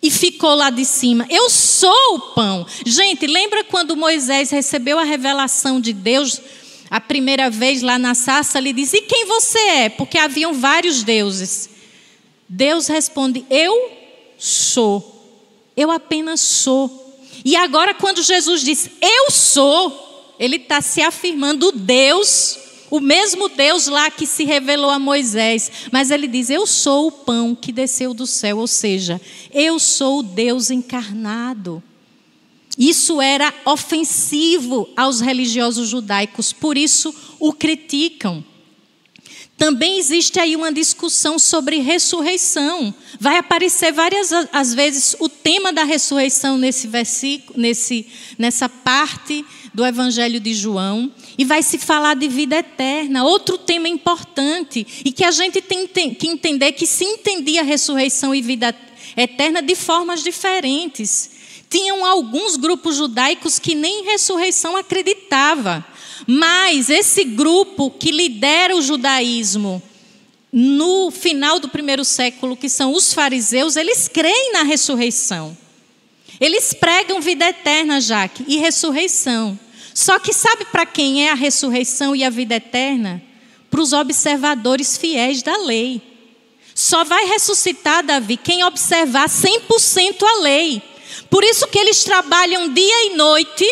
e 0.00 0.10
ficou 0.10 0.54
lá 0.54 0.70
de 0.70 0.84
cima. 0.84 1.26
Eu 1.28 1.50
sou 1.50 2.14
o 2.14 2.20
pão. 2.34 2.64
Gente, 2.86 3.26
lembra 3.26 3.64
quando 3.64 3.96
Moisés 3.96 4.50
recebeu 4.50 4.98
a 4.98 5.04
revelação 5.04 5.80
de 5.80 5.92
Deus 5.92 6.40
a 6.88 7.00
primeira 7.00 7.50
vez 7.50 7.82
lá 7.82 7.98
na 7.98 8.14
sarça? 8.14 8.58
Ele 8.58 8.72
disse: 8.72 8.98
E 8.98 9.02
quem 9.02 9.24
você 9.24 9.58
é? 9.58 9.88
Porque 9.88 10.16
haviam 10.16 10.54
vários 10.54 11.02
deuses. 11.02 11.70
Deus 12.48 12.86
responde: 12.86 13.44
Eu 13.50 13.90
sou. 14.38 15.10
Eu 15.76 15.90
apenas 15.90 16.40
sou. 16.40 17.02
E 17.44 17.56
agora, 17.56 17.94
quando 17.94 18.22
Jesus 18.22 18.62
diz: 18.62 18.88
Eu 19.02 19.30
sou, 19.30 20.36
ele 20.38 20.56
está 20.56 20.80
se 20.80 21.02
afirmando 21.02 21.72
Deus 21.72 22.58
o 22.94 23.00
mesmo 23.00 23.48
Deus 23.48 23.88
lá 23.88 24.08
que 24.08 24.24
se 24.24 24.44
revelou 24.44 24.88
a 24.88 25.00
Moisés. 25.00 25.88
Mas 25.90 26.12
ele 26.12 26.28
diz: 26.28 26.48
Eu 26.48 26.64
sou 26.64 27.08
o 27.08 27.12
pão 27.12 27.52
que 27.52 27.72
desceu 27.72 28.14
do 28.14 28.24
céu, 28.24 28.58
ou 28.58 28.68
seja, 28.68 29.20
eu 29.52 29.80
sou 29.80 30.20
o 30.20 30.22
Deus 30.22 30.70
encarnado. 30.70 31.82
Isso 32.78 33.20
era 33.20 33.52
ofensivo 33.64 34.88
aos 34.96 35.20
religiosos 35.20 35.88
judaicos, 35.88 36.52
por 36.52 36.78
isso 36.78 37.12
o 37.40 37.52
criticam. 37.52 38.44
Também 39.56 39.98
existe 39.98 40.40
aí 40.40 40.56
uma 40.56 40.72
discussão 40.72 41.38
sobre 41.38 41.78
ressurreição. 41.78 42.92
Vai 43.20 43.38
aparecer 43.38 43.92
várias 43.92 44.30
às 44.52 44.74
vezes 44.74 45.16
o 45.20 45.28
tema 45.28 45.72
da 45.72 45.84
ressurreição 45.84 46.58
nesse 46.58 46.88
versículo, 46.88 47.60
nesse, 47.60 48.06
nessa 48.36 48.68
parte 48.68 49.44
do 49.72 49.84
Evangelho 49.84 50.40
de 50.40 50.54
João 50.54 51.12
e 51.36 51.44
vai 51.44 51.62
se 51.62 51.78
falar 51.78 52.14
de 52.14 52.28
vida 52.28 52.56
eterna, 52.56 53.24
outro 53.24 53.58
tema 53.58 53.88
importante, 53.88 54.86
e 55.04 55.10
que 55.10 55.24
a 55.24 55.30
gente 55.30 55.60
tem 55.60 55.86
que 55.86 56.28
entender 56.28 56.72
que 56.72 56.86
se 56.86 57.04
entendia 57.04 57.62
ressurreição 57.62 58.34
e 58.34 58.40
vida 58.40 58.74
eterna 59.16 59.60
de 59.60 59.74
formas 59.74 60.22
diferentes. 60.22 61.30
Tinham 61.68 62.04
alguns 62.04 62.56
grupos 62.56 62.96
judaicos 62.96 63.58
que 63.58 63.74
nem 63.74 64.04
ressurreição 64.04 64.76
acreditava, 64.76 65.84
mas 66.26 66.90
esse 66.90 67.24
grupo 67.24 67.90
que 67.90 68.10
lidera 68.10 68.76
o 68.76 68.82
judaísmo 68.82 69.82
no 70.52 71.10
final 71.10 71.58
do 71.58 71.68
primeiro 71.68 72.04
século, 72.04 72.56
que 72.56 72.68
são 72.68 72.94
os 72.94 73.12
fariseus, 73.12 73.74
eles 73.74 74.06
creem 74.06 74.52
na 74.52 74.62
ressurreição. 74.62 75.56
Eles 76.40 76.72
pregam 76.72 77.20
vida 77.20 77.48
eterna, 77.48 78.00
Jaque, 78.00 78.44
e 78.46 78.56
ressurreição. 78.56 79.58
Só 79.92 80.18
que 80.18 80.32
sabe 80.32 80.64
para 80.66 80.86
quem 80.86 81.26
é 81.26 81.30
a 81.30 81.34
ressurreição 81.34 82.14
e 82.14 82.24
a 82.24 82.30
vida 82.30 82.54
eterna? 82.56 83.22
Para 83.70 83.80
os 83.80 83.92
observadores 83.92 84.96
fiéis 84.96 85.42
da 85.42 85.56
lei. 85.56 86.00
Só 86.74 87.04
vai 87.04 87.26
ressuscitar, 87.26 88.04
Davi, 88.04 88.36
quem 88.36 88.64
observar 88.64 89.28
100% 89.28 90.22
a 90.22 90.40
lei. 90.40 90.82
Por 91.30 91.44
isso 91.44 91.66
que 91.68 91.78
eles 91.78 92.04
trabalham 92.04 92.72
dia 92.72 93.06
e 93.06 93.16
noite 93.16 93.64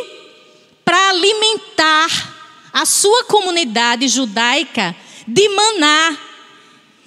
para 0.84 1.10
alimentar 1.10 2.31
a 2.72 2.86
sua 2.86 3.24
comunidade 3.24 4.08
judaica 4.08 4.96
de 5.26 5.48
maná, 5.48 6.18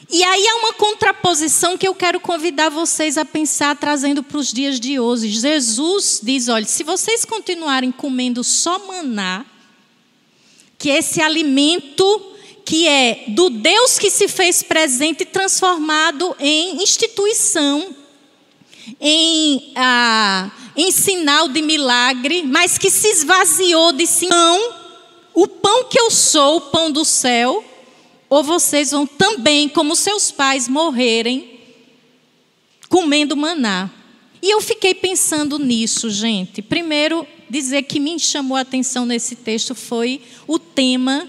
e 0.10 0.24
aí 0.24 0.48
há 0.48 0.56
uma 0.58 0.74
contraposição 0.74 1.78
que 1.78 1.88
eu 1.88 1.96
quero 1.96 2.20
convidar 2.20 2.70
vocês 2.70 3.18
a 3.18 3.26
pensar, 3.26 3.76
trazendo 3.76 4.22
para 4.22 4.38
os 4.38 4.54
dias 4.54 4.80
de 4.80 5.00
hoje. 5.00 5.30
Jesus 5.30 6.20
diz: 6.22 6.48
olha, 6.48 6.66
se 6.66 6.84
vocês 6.84 7.26
continuarem 7.26 7.92
comendo 7.92 8.44
só 8.44 8.86
maná, 8.86 9.44
que 10.78 10.90
esse 10.90 11.22
alimento 11.22 12.34
que 12.64 12.88
é 12.88 13.26
do 13.30 13.50
Deus 13.50 13.98
que 13.98 14.10
se 14.10 14.28
fez 14.28 14.64
presente 14.64 15.24
transformado 15.24 16.36
em 16.40 16.82
instituição, 16.82 17.96
em, 19.00 19.72
ah, 19.76 20.52
em 20.76 20.92
sinal 20.92 21.48
de 21.48 21.62
milagre, 21.62 22.44
mas 22.44 22.78
que 22.78 22.90
se 22.90 23.08
esvaziou 23.08 23.92
de 23.92 24.08
si. 24.08 24.28
Pão, 24.28 24.85
o 25.36 25.48
pão 25.48 25.84
que 25.84 26.00
eu 26.00 26.10
sou, 26.10 26.58
o 26.58 26.62
pão 26.62 26.92
do 26.92 27.04
céu, 27.06 27.64
ou 28.30 28.44
vocês 28.44 28.92
vão 28.92 29.06
também, 29.06 29.70
como 29.70 29.96
seus 29.96 30.32
pais, 30.32 30.68
morrerem 30.68 31.60
comendo 32.90 33.36
maná. 33.36 33.92
E 34.42 34.50
eu 34.52 34.62
fiquei 34.62 34.94
pensando 34.94 35.60
nisso, 35.60 36.10
gente. 36.10 36.62
Primeiro, 36.62 37.28
dizer 37.50 37.84
que 37.84 38.00
me 38.00 38.18
chamou 38.20 38.56
a 38.56 38.62
atenção 38.62 39.06
nesse 39.06 39.36
texto 39.36 39.76
foi 39.76 40.22
o 40.48 40.58
tema 40.58 41.28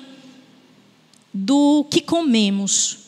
do 1.33 1.85
que 1.91 2.01
comemos. 2.01 3.06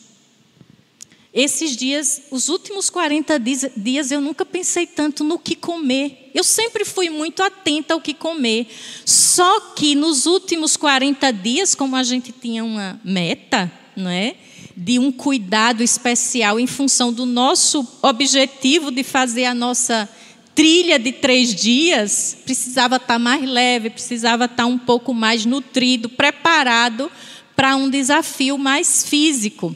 Esses 1.31 1.77
dias, 1.77 2.23
os 2.31 2.49
últimos 2.49 2.89
40 2.89 3.39
dias, 3.77 4.11
eu 4.11 4.19
nunca 4.19 4.43
pensei 4.43 4.87
tanto 4.87 5.23
no 5.23 5.37
que 5.37 5.55
comer. 5.55 6.31
Eu 6.33 6.43
sempre 6.43 6.83
fui 6.83 7.09
muito 7.09 7.43
atenta 7.43 7.93
ao 7.93 8.01
que 8.01 8.15
comer. 8.15 8.67
Só 9.05 9.59
que 9.75 9.93
nos 9.93 10.25
últimos 10.25 10.75
40 10.75 11.31
dias, 11.31 11.75
como 11.75 11.95
a 11.95 12.03
gente 12.03 12.31
tinha 12.31 12.63
uma 12.63 12.99
meta, 13.03 13.71
não 13.95 14.09
é? 14.09 14.35
de 14.75 14.97
um 14.97 15.11
cuidado 15.11 15.83
especial 15.83 16.57
em 16.57 16.65
função 16.65 17.11
do 17.11 17.25
nosso 17.25 17.85
objetivo 18.01 18.91
de 18.91 19.03
fazer 19.03 19.43
a 19.43 19.53
nossa 19.53 20.07
trilha 20.55 20.97
de 20.97 21.11
três 21.11 21.53
dias, 21.53 22.37
precisava 22.45 22.95
estar 22.95 23.19
mais 23.19 23.43
leve, 23.43 23.89
precisava 23.89 24.45
estar 24.45 24.65
um 24.65 24.77
pouco 24.77 25.13
mais 25.13 25.45
nutrido, 25.45 26.07
preparado 26.07 27.11
para 27.57 27.75
um 27.75 27.89
desafio 27.89 28.57
mais 28.57 29.03
físico. 29.03 29.75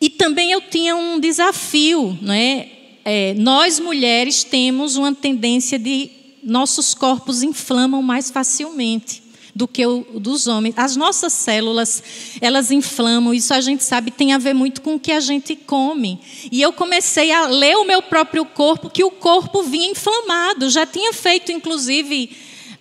E 0.00 0.08
também 0.08 0.52
eu 0.52 0.60
tinha 0.60 0.96
um 0.96 1.20
desafio, 1.20 2.18
não 2.22 2.32
é? 2.32 2.68
é 3.04 3.34
nós 3.34 3.78
mulheres 3.78 4.42
temos 4.42 4.96
uma 4.96 5.14
tendência 5.14 5.78
de 5.78 6.10
nossos 6.42 6.94
corpos 6.94 7.42
inflamam 7.42 8.02
mais 8.02 8.30
facilmente 8.30 9.22
do 9.54 9.68
que 9.68 9.84
o 9.84 10.06
dos 10.14 10.46
homens. 10.46 10.74
As 10.78 10.96
nossas 10.96 11.32
células, 11.32 12.02
elas 12.40 12.70
inflamam, 12.70 13.34
isso 13.34 13.52
a 13.52 13.60
gente 13.60 13.84
sabe 13.84 14.10
tem 14.10 14.32
a 14.32 14.38
ver 14.38 14.54
muito 14.54 14.80
com 14.80 14.94
o 14.94 15.00
que 15.00 15.12
a 15.12 15.20
gente 15.20 15.54
come. 15.54 16.18
E 16.50 16.62
eu 16.62 16.72
comecei 16.72 17.30
a 17.32 17.46
ler 17.46 17.76
o 17.76 17.84
meu 17.84 18.00
próprio 18.00 18.44
corpo, 18.44 18.88
que 18.88 19.04
o 19.04 19.10
corpo 19.10 19.62
vinha 19.62 19.90
inflamado. 19.90 20.70
Já 20.70 20.86
tinha 20.86 21.12
feito, 21.12 21.52
inclusive, 21.52 22.30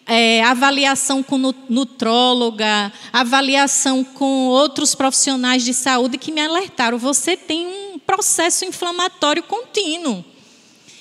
é, 0.10 0.44
avaliação 0.44 1.22
com 1.22 1.38
nutróloga, 1.70 2.92
avaliação 3.14 4.04
com 4.04 4.48
outros 4.48 4.96
profissionais 4.96 5.64
de 5.64 5.74
saúde 5.74 6.18
que 6.18 6.32
me 6.32 6.42
alertaram: 6.42 6.98
você 6.98 7.38
tem 7.38 7.68
um 7.68 8.00
processo 8.00 8.66
inflamatório 8.66 9.44
contínuo. 9.44 10.26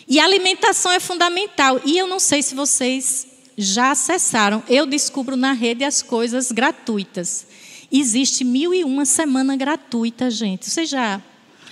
E 0.06 0.20
a 0.20 0.24
alimentação 0.24 0.92
é 0.92 1.00
fundamental. 1.00 1.80
E 1.84 1.98
eu 1.98 2.06
não 2.06 2.18
sei 2.18 2.42
se 2.42 2.54
vocês 2.54 3.26
já 3.56 3.90
acessaram. 3.90 4.62
Eu 4.68 4.86
descubro 4.86 5.36
na 5.36 5.52
rede 5.52 5.84
as 5.84 6.02
coisas 6.02 6.52
gratuitas. 6.52 7.46
Existe 7.90 8.44
mil 8.44 8.72
e 8.72 8.84
uma 8.84 9.04
semana 9.04 9.56
gratuita, 9.56 10.30
gente. 10.30 10.68
Vocês 10.68 10.88
já 10.88 11.22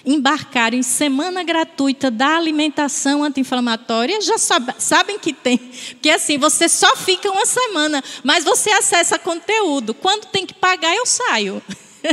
embarcaram 0.06 0.78
em 0.78 0.82
semana 0.82 1.42
gratuita 1.42 2.10
da 2.10 2.36
alimentação 2.36 3.24
anti-inflamatória? 3.24 4.20
Já 4.20 4.38
sabe, 4.38 4.72
sabem 4.78 5.18
que 5.18 5.32
tem. 5.32 5.58
Porque 5.58 6.08
assim, 6.10 6.38
você 6.38 6.68
só 6.68 6.94
fica 6.96 7.30
uma 7.30 7.44
semana, 7.44 8.02
mas 8.22 8.44
você 8.44 8.70
acessa 8.70 9.18
conteúdo. 9.18 9.92
Quando 9.92 10.26
tem 10.26 10.46
que 10.46 10.54
pagar, 10.54 10.94
eu 10.94 11.04
saio. 11.04 11.60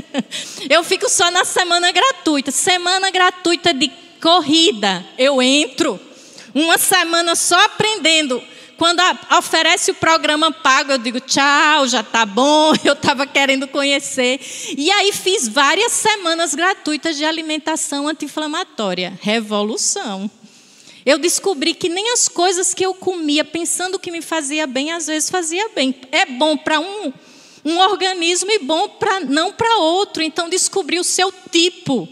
eu 0.70 0.84
fico 0.84 1.08
só 1.08 1.30
na 1.30 1.46
semana 1.46 1.92
gratuita. 1.92 2.50
Semana 2.50 3.12
gratuita 3.12 3.74
de 3.74 3.92
corrida. 4.20 5.06
Eu 5.18 5.42
entro. 5.42 6.00
Uma 6.56 6.78
semana 6.78 7.36
só 7.36 7.60
aprendendo 7.66 8.42
quando 8.78 9.02
oferece 9.38 9.92
o 9.92 9.96
programa 9.96 10.52
pago, 10.52 10.92
eu 10.92 10.98
digo 10.98 11.20
tchau, 11.20 11.88
já 11.88 12.04
tá 12.04 12.26
bom, 12.26 12.74
eu 12.84 12.94
estava 12.94 13.26
querendo 13.26 13.68
conhecer. 13.68 14.40
E 14.78 14.92
aí 14.92 15.12
fiz 15.12 15.48
várias 15.48 15.92
semanas 15.92 16.54
gratuitas 16.54 17.18
de 17.18 17.26
alimentação 17.26 18.08
anti-inflamatória. 18.08 19.18
Revolução. 19.22 20.30
Eu 21.06 21.18
descobri 21.18 21.74
que 21.74 21.90
nem 21.90 22.12
as 22.14 22.30
coisas 22.30 22.74
que 22.74 22.86
eu 22.86 22.94
comia 22.94 23.44
pensando 23.44 24.00
que 24.00 24.12
me 24.12 24.22
fazia 24.22 24.66
bem, 24.66 24.92
às 24.92 25.08
vezes 25.08 25.30
fazia 25.30 25.70
bem. 25.70 25.94
É 26.12 26.26
bom 26.26 26.56
para 26.56 26.80
um, 26.80 27.12
um 27.66 27.80
organismo 27.80 28.50
e 28.52 28.60
bom 28.60 28.88
para 28.88 29.20
não 29.20 29.52
para 29.52 29.78
outro. 29.80 30.24
Então 30.24 30.48
descobri 30.48 31.00
o 31.00 31.04
seu 31.04 31.34
tipo. 31.52 32.08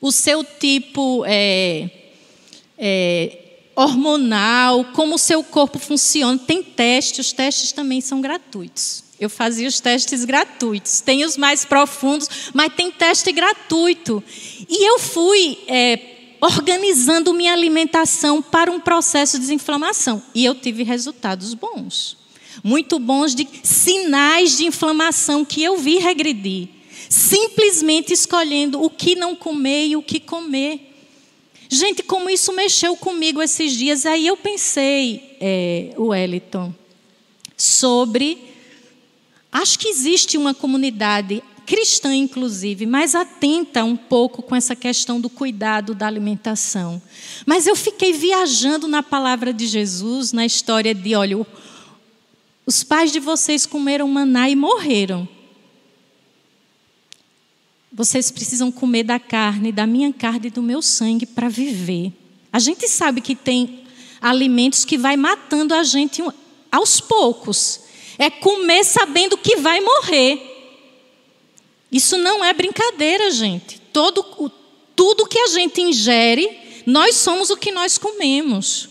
O 0.00 0.12
seu 0.12 0.44
tipo 0.44 1.24
é, 1.26 1.90
é, 2.78 3.45
hormonal, 3.76 4.86
como 4.86 5.14
o 5.16 5.18
seu 5.18 5.44
corpo 5.44 5.78
funciona. 5.78 6.38
Tem 6.38 6.62
testes, 6.62 7.26
os 7.26 7.32
testes 7.32 7.72
também 7.72 8.00
são 8.00 8.22
gratuitos. 8.22 9.04
Eu 9.20 9.30
fazia 9.30 9.68
os 9.68 9.80
testes 9.80 10.24
gratuitos. 10.24 11.00
Tem 11.00 11.24
os 11.24 11.36
mais 11.36 11.64
profundos, 11.64 12.28
mas 12.52 12.74
tem 12.74 12.90
teste 12.90 13.30
gratuito. 13.32 14.22
E 14.68 14.88
eu 14.88 14.98
fui 14.98 15.58
é, 15.68 15.98
organizando 16.40 17.32
minha 17.32 17.52
alimentação 17.52 18.42
para 18.42 18.70
um 18.70 18.80
processo 18.80 19.36
de 19.36 19.40
desinflamação. 19.40 20.22
E 20.34 20.44
eu 20.44 20.54
tive 20.54 20.82
resultados 20.82 21.54
bons. 21.54 22.16
Muito 22.64 22.98
bons 22.98 23.34
de 23.34 23.46
sinais 23.62 24.56
de 24.56 24.66
inflamação 24.66 25.44
que 25.44 25.62
eu 25.62 25.76
vi 25.76 25.98
regredir. 25.98 26.68
Simplesmente 27.08 28.12
escolhendo 28.12 28.82
o 28.82 28.90
que 28.90 29.14
não 29.14 29.36
comer 29.36 29.86
e 29.86 29.96
o 29.96 30.02
que 30.02 30.18
comer. 30.18 30.95
Gente, 31.68 32.02
como 32.02 32.30
isso 32.30 32.52
mexeu 32.52 32.96
comigo 32.96 33.42
esses 33.42 33.72
dias, 33.72 34.06
aí 34.06 34.26
eu 34.26 34.36
pensei, 34.36 35.36
é, 35.40 35.94
Wellington, 35.98 36.72
sobre. 37.56 38.38
Acho 39.50 39.78
que 39.78 39.88
existe 39.88 40.36
uma 40.36 40.52
comunidade 40.52 41.42
cristã, 41.66 42.14
inclusive, 42.14 42.86
mais 42.86 43.14
atenta 43.14 43.82
um 43.82 43.96
pouco 43.96 44.40
com 44.40 44.54
essa 44.54 44.76
questão 44.76 45.20
do 45.20 45.28
cuidado 45.28 45.94
da 45.94 46.06
alimentação. 46.06 47.02
Mas 47.44 47.66
eu 47.66 47.74
fiquei 47.74 48.12
viajando 48.12 48.86
na 48.86 49.02
palavra 49.02 49.52
de 49.52 49.66
Jesus, 49.66 50.32
na 50.32 50.46
história 50.46 50.94
de: 50.94 51.14
olha, 51.14 51.44
os 52.64 52.84
pais 52.84 53.10
de 53.10 53.18
vocês 53.18 53.66
comeram 53.66 54.06
maná 54.08 54.48
e 54.48 54.54
morreram. 54.54 55.28
Vocês 57.96 58.30
precisam 58.30 58.70
comer 58.70 59.04
da 59.04 59.18
carne, 59.18 59.72
da 59.72 59.86
minha 59.86 60.12
carne 60.12 60.48
e 60.48 60.50
do 60.50 60.62
meu 60.62 60.82
sangue 60.82 61.24
para 61.24 61.48
viver. 61.48 62.12
A 62.52 62.58
gente 62.58 62.86
sabe 62.88 63.22
que 63.22 63.34
tem 63.34 63.86
alimentos 64.20 64.84
que 64.84 64.98
vai 64.98 65.16
matando 65.16 65.74
a 65.74 65.82
gente 65.82 66.22
aos 66.70 67.00
poucos. 67.00 67.80
É 68.18 68.28
comer 68.28 68.84
sabendo 68.84 69.38
que 69.38 69.56
vai 69.56 69.80
morrer. 69.80 70.42
Isso 71.90 72.18
não 72.18 72.44
é 72.44 72.52
brincadeira, 72.52 73.30
gente. 73.30 73.80
Todo, 73.94 74.52
tudo 74.94 75.26
que 75.26 75.38
a 75.38 75.46
gente 75.46 75.80
ingere, 75.80 76.82
nós 76.84 77.16
somos 77.16 77.48
o 77.48 77.56
que 77.56 77.72
nós 77.72 77.96
comemos. 77.96 78.90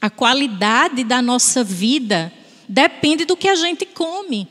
A 0.00 0.10
qualidade 0.10 1.04
da 1.04 1.22
nossa 1.22 1.62
vida 1.62 2.32
depende 2.68 3.24
do 3.24 3.36
que 3.36 3.48
a 3.48 3.54
gente 3.54 3.86
come. 3.86 4.48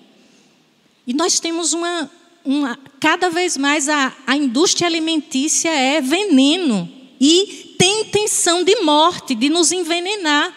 E 1.06 1.14
nós 1.14 1.42
temos 1.42 1.74
uma, 1.74 2.10
uma, 2.46 2.80
cada 3.00 3.30
vez 3.30 3.58
mais 3.58 3.88
a, 3.88 4.14
a 4.28 4.36
indústria 4.36 4.88
alimentícia 4.88 5.70
é 5.70 6.02
veneno 6.02 6.92
e 7.20 7.76
tem 7.78 8.02
intenção 8.02 8.64
de 8.64 8.76
morte, 8.82 9.34
de 9.34 9.50
nos 9.50 9.72
envenenar. 9.72 10.56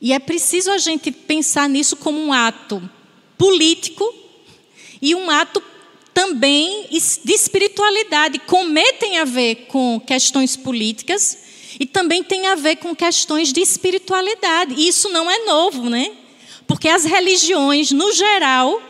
E 0.00 0.12
é 0.12 0.18
preciso 0.18 0.70
a 0.70 0.78
gente 0.78 1.10
pensar 1.10 1.68
nisso 1.68 1.96
como 1.96 2.20
um 2.20 2.32
ato 2.32 2.88
político 3.36 4.14
e 5.00 5.14
um 5.14 5.30
ato 5.30 5.62
também 6.14 6.88
de 6.90 7.32
espiritualidade. 7.32 8.38
Comer 8.40 8.94
tem 8.94 9.18
a 9.18 9.24
ver 9.24 9.66
com 9.68 10.00
questões 10.00 10.56
políticas 10.56 11.38
e 11.80 11.86
também 11.86 12.22
tem 12.22 12.46
a 12.46 12.54
ver 12.54 12.76
com 12.76 12.94
questões 12.94 13.52
de 13.52 13.60
espiritualidade. 13.60 14.74
E 14.74 14.88
isso 14.88 15.08
não 15.08 15.30
é 15.30 15.44
novo, 15.44 15.88
né? 15.88 16.12
Porque 16.66 16.88
as 16.88 17.04
religiões, 17.04 17.90
no 17.90 18.12
geral, 18.12 18.82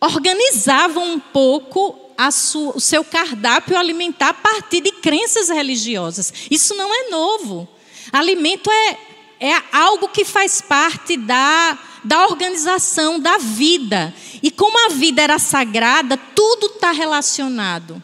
organizavam 0.00 1.12
um 1.12 1.20
pouco 1.20 2.08
sua, 2.32 2.76
o 2.76 2.80
seu 2.80 3.04
cardápio 3.04 3.78
alimentar 3.78 4.30
a 4.30 4.34
partir 4.34 4.80
de 4.80 4.92
crenças 4.92 5.48
religiosas. 5.48 6.32
Isso 6.50 6.74
não 6.74 6.92
é 6.92 7.08
novo. 7.10 7.68
Alimento 8.12 8.70
é, 8.70 8.98
é 9.40 9.62
algo 9.72 10.08
que 10.08 10.24
faz 10.24 10.60
parte 10.60 11.16
da, 11.16 11.78
da 12.04 12.26
organização 12.26 13.20
da 13.20 13.38
vida. 13.38 14.12
E 14.42 14.50
como 14.50 14.86
a 14.86 14.94
vida 14.94 15.22
era 15.22 15.38
sagrada, 15.38 16.16
tudo 16.16 16.66
está 16.66 16.90
relacionado. 16.90 18.02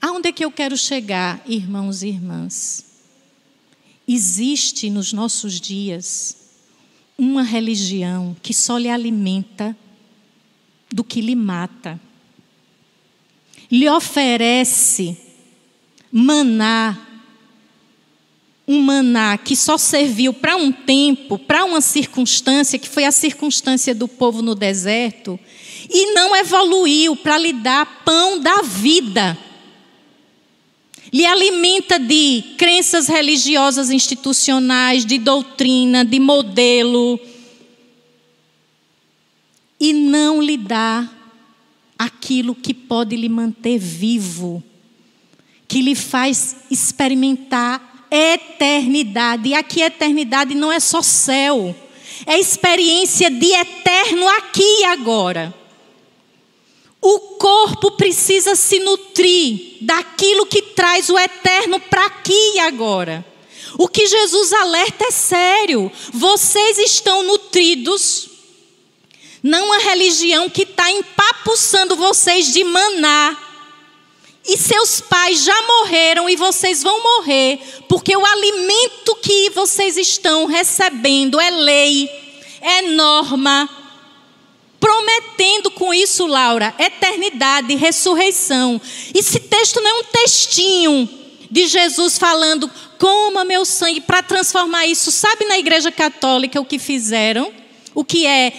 Aonde 0.00 0.28
é 0.28 0.32
que 0.32 0.44
eu 0.44 0.50
quero 0.50 0.76
chegar, 0.76 1.40
irmãos 1.46 2.02
e 2.02 2.08
irmãs? 2.08 2.84
Existe 4.06 4.90
nos 4.90 5.14
nossos 5.14 5.58
dias 5.58 6.43
uma 7.18 7.42
religião 7.42 8.36
que 8.42 8.52
só 8.52 8.76
lhe 8.76 8.88
alimenta 8.88 9.76
do 10.92 11.04
que 11.04 11.20
lhe 11.20 11.34
mata. 11.34 12.00
Lhe 13.70 13.88
oferece 13.88 15.16
maná, 16.10 16.98
um 18.66 18.80
maná 18.80 19.36
que 19.36 19.56
só 19.56 19.76
serviu 19.76 20.32
para 20.32 20.56
um 20.56 20.70
tempo, 20.70 21.38
para 21.38 21.64
uma 21.64 21.80
circunstância, 21.80 22.78
que 22.78 22.88
foi 22.88 23.04
a 23.04 23.12
circunstância 23.12 23.94
do 23.94 24.06
povo 24.06 24.42
no 24.42 24.54
deserto, 24.54 25.38
e 25.90 26.12
não 26.14 26.34
evoluiu 26.36 27.16
para 27.16 27.38
lhe 27.38 27.52
dar 27.52 28.02
pão 28.04 28.38
da 28.38 28.62
vida 28.62 29.38
lhe 31.14 31.24
alimenta 31.24 31.96
de 31.96 32.42
crenças 32.58 33.06
religiosas 33.06 33.88
institucionais, 33.88 35.06
de 35.06 35.16
doutrina, 35.16 36.04
de 36.04 36.18
modelo, 36.18 37.20
e 39.78 39.92
não 39.92 40.42
lhe 40.42 40.56
dá 40.56 41.08
aquilo 41.96 42.52
que 42.52 42.74
pode 42.74 43.14
lhe 43.14 43.28
manter 43.28 43.78
vivo, 43.78 44.60
que 45.68 45.82
lhe 45.82 45.94
faz 45.94 46.56
experimentar 46.68 48.08
eternidade. 48.10 49.50
E 49.50 49.54
aqui 49.54 49.82
eternidade 49.82 50.52
não 50.56 50.72
é 50.72 50.80
só 50.80 51.00
céu, 51.00 51.76
é 52.26 52.40
experiência 52.40 53.30
de 53.30 53.52
eterno 53.52 54.28
aqui 54.30 54.80
e 54.80 54.84
agora. 54.86 55.54
O 57.06 57.20
corpo 57.36 57.90
precisa 57.90 58.56
se 58.56 58.78
nutrir 58.78 59.76
daquilo 59.82 60.46
que 60.46 60.62
traz 60.62 61.10
o 61.10 61.18
eterno 61.18 61.78
para 61.78 62.06
aqui 62.06 62.54
e 62.54 62.60
agora. 62.60 63.22
O 63.76 63.86
que 63.86 64.06
Jesus 64.06 64.54
alerta 64.54 65.04
é 65.04 65.10
sério. 65.10 65.92
Vocês 66.14 66.78
estão 66.78 67.22
nutridos, 67.24 68.30
não 69.42 69.70
a 69.74 69.80
religião 69.80 70.48
que 70.48 70.62
está 70.62 70.90
empapuçando 70.90 71.94
vocês 71.94 72.50
de 72.54 72.64
maná. 72.64 73.36
E 74.46 74.56
seus 74.56 75.02
pais 75.02 75.44
já 75.44 75.62
morreram 75.62 76.26
e 76.30 76.36
vocês 76.36 76.82
vão 76.82 77.02
morrer, 77.02 77.60
porque 77.86 78.16
o 78.16 78.24
alimento 78.24 79.14
que 79.16 79.50
vocês 79.50 79.98
estão 79.98 80.46
recebendo 80.46 81.38
é 81.38 81.50
lei, 81.50 82.08
é 82.62 82.80
norma, 82.80 83.83
prometendo 84.84 85.70
com 85.70 85.94
isso, 85.94 86.26
Laura, 86.26 86.74
eternidade, 86.78 87.74
ressurreição. 87.74 88.78
Esse 89.14 89.40
texto 89.40 89.80
não 89.80 89.88
é 89.88 90.00
um 90.00 90.04
textinho 90.04 91.08
de 91.50 91.66
Jesus 91.66 92.18
falando, 92.18 92.70
coma 92.98 93.46
meu 93.46 93.64
sangue 93.64 94.02
para 94.02 94.22
transformar 94.22 94.84
isso. 94.86 95.10
Sabe 95.10 95.46
na 95.46 95.58
igreja 95.58 95.90
católica 95.90 96.60
o 96.60 96.66
que 96.66 96.78
fizeram? 96.78 97.50
O 97.94 98.04
que 98.04 98.26
é 98.26 98.52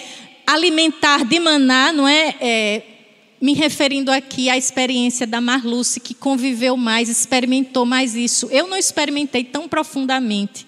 alimentar 0.44 1.24
de 1.24 1.38
maná, 1.38 1.92
não 1.92 2.08
é? 2.08 2.34
é 2.40 2.82
me 3.40 3.54
referindo 3.54 4.10
aqui 4.10 4.50
à 4.50 4.56
experiência 4.56 5.28
da 5.28 5.40
Marluce, 5.40 6.00
que 6.00 6.12
conviveu 6.12 6.76
mais, 6.76 7.08
experimentou 7.08 7.86
mais 7.86 8.16
isso. 8.16 8.48
Eu 8.50 8.66
não 8.66 8.76
experimentei 8.76 9.44
tão 9.44 9.68
profundamente. 9.68 10.65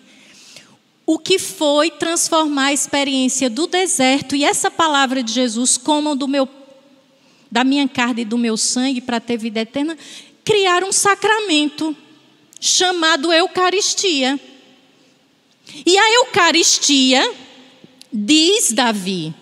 O 1.11 1.19
que 1.19 1.39
foi 1.39 1.91
transformar 1.91 2.67
a 2.67 2.73
experiência 2.75 3.49
do 3.49 3.67
deserto 3.67 4.37
e 4.37 4.45
essa 4.45 4.71
palavra 4.71 5.23
de 5.23 5.33
Jesus, 5.33 5.79
como 5.79 6.15
do 6.15 6.29
meu, 6.29 6.47
da 7.51 7.65
minha 7.65 7.89
carne 7.89 8.21
e 8.21 8.25
do 8.27 8.37
meu 8.37 8.59
sangue 8.59 9.01
para 9.01 9.19
ter 9.19 9.39
vida 9.39 9.61
eterna, 9.61 9.97
criar 10.45 10.85
um 10.85 10.93
sacramento 10.93 11.97
chamado 12.61 13.33
Eucaristia. 13.33 14.39
E 15.87 15.97
a 15.97 16.13
Eucaristia, 16.17 17.33
diz 18.13 18.73
Davi, 18.73 19.33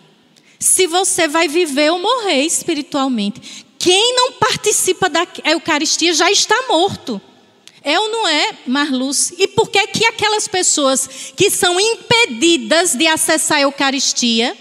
se 0.61 0.87
você 0.87 1.27
vai 1.27 1.49
viver 1.49 1.91
ou 1.91 1.99
morrer 1.99 2.43
espiritualmente. 2.43 3.67
Quem 3.77 4.15
não 4.15 4.35
participa 4.35 5.09
da 5.09 5.27
Eucaristia 5.45 6.15
já 6.15 6.31
está 6.31 6.69
morto. 6.69 7.21
É 7.89 8.01
ou 8.01 8.11
não 8.11 8.27
é, 8.27 8.51
Marluz? 8.67 9.33
E 9.39 9.47
por 9.47 9.71
que 9.71 9.87
que 9.87 10.05
aquelas 10.07 10.49
pessoas 10.49 11.09
que 11.37 11.49
são 11.49 11.79
impedidas 11.79 12.97
de 12.97 13.07
acessar 13.07 13.59
a 13.59 13.61
Eucaristia 13.61 14.57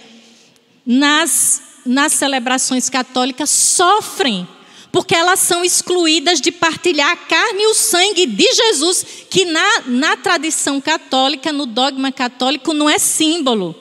nas, 0.86 1.60
nas 1.84 2.14
celebrações 2.14 2.88
católicas 2.88 3.50
sofrem? 3.50 4.48
Porque 4.92 5.16
elas 5.16 5.40
são 5.40 5.66
excluídas 5.66 6.40
de 6.40 6.52
partilhar 6.52 7.10
a 7.10 7.18
carne 7.18 7.64
e 7.64 7.68
o 7.68 7.74
sangue 7.74 8.28
de 8.28 8.54
Jesus, 8.54 9.04
que 9.28 9.44
na, 9.44 9.82
na 9.88 10.16
tradição 10.16 10.80
católica, 10.80 11.52
no 11.52 11.66
dogma 11.66 12.12
católico, 12.12 12.76
não 12.76 12.88
é 12.88 13.00
símbolo. 13.00 13.76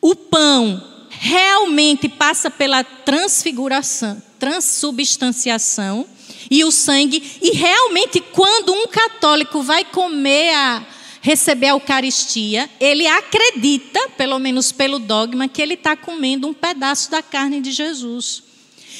O 0.00 0.14
pão 0.14 0.80
realmente 1.10 2.08
passa 2.08 2.48
pela 2.48 2.84
transfiguração, 2.84 4.22
transubstanciação 4.38 6.06
e 6.50 6.64
o 6.64 6.70
sangue, 6.70 7.22
e 7.40 7.50
realmente 7.50 8.20
quando 8.20 8.72
um 8.72 8.86
católico 8.86 9.62
vai 9.62 9.84
comer 9.84 10.54
a 10.54 10.86
receber 11.20 11.66
a 11.66 11.70
Eucaristia, 11.70 12.68
ele 12.80 13.06
acredita, 13.06 14.08
pelo 14.16 14.38
menos 14.40 14.72
pelo 14.72 14.98
dogma, 14.98 15.48
que 15.48 15.62
ele 15.62 15.74
está 15.74 15.96
comendo 15.96 16.48
um 16.48 16.52
pedaço 16.52 17.10
da 17.10 17.22
carne 17.22 17.60
de 17.60 17.70
Jesus. 17.70 18.42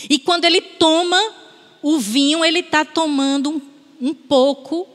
E 0.08 0.18
quando 0.18 0.44
ele 0.44 0.60
toma 0.60 1.20
o 1.82 1.98
vinho, 1.98 2.44
ele 2.44 2.60
está 2.60 2.84
tomando 2.84 3.50
um, 3.50 4.08
um 4.08 4.14
pouco 4.14 4.86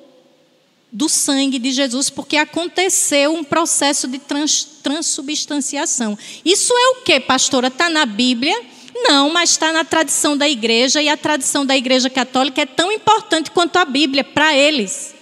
do 0.90 1.10
sangue 1.10 1.60
de 1.60 1.72
Jesus, 1.72 2.10
porque 2.10 2.38
aconteceu 2.38 3.34
um 3.34 3.44
processo 3.44 4.08
de 4.08 4.20
trans, 4.20 4.64
transubstanciação. 4.82 6.18
Isso 6.46 6.74
é 6.74 6.90
o 6.92 6.96
que, 7.04 7.20
pastora? 7.20 7.68
Está 7.68 7.90
na 7.90 8.06
Bíblia? 8.06 8.58
Não, 9.04 9.30
mas 9.30 9.52
está 9.52 9.72
na 9.72 9.84
tradição 9.84 10.36
da 10.36 10.48
igreja, 10.48 11.02
e 11.02 11.10
a 11.10 11.18
tradição 11.18 11.66
da 11.66 11.76
igreja 11.76 12.10
católica 12.10 12.62
é 12.62 12.66
tão 12.66 12.92
importante 12.92 13.52
quanto 13.52 13.78
a 13.78 13.86
Bíblia 13.86 14.24
para 14.24 14.56
eles. 14.56 15.16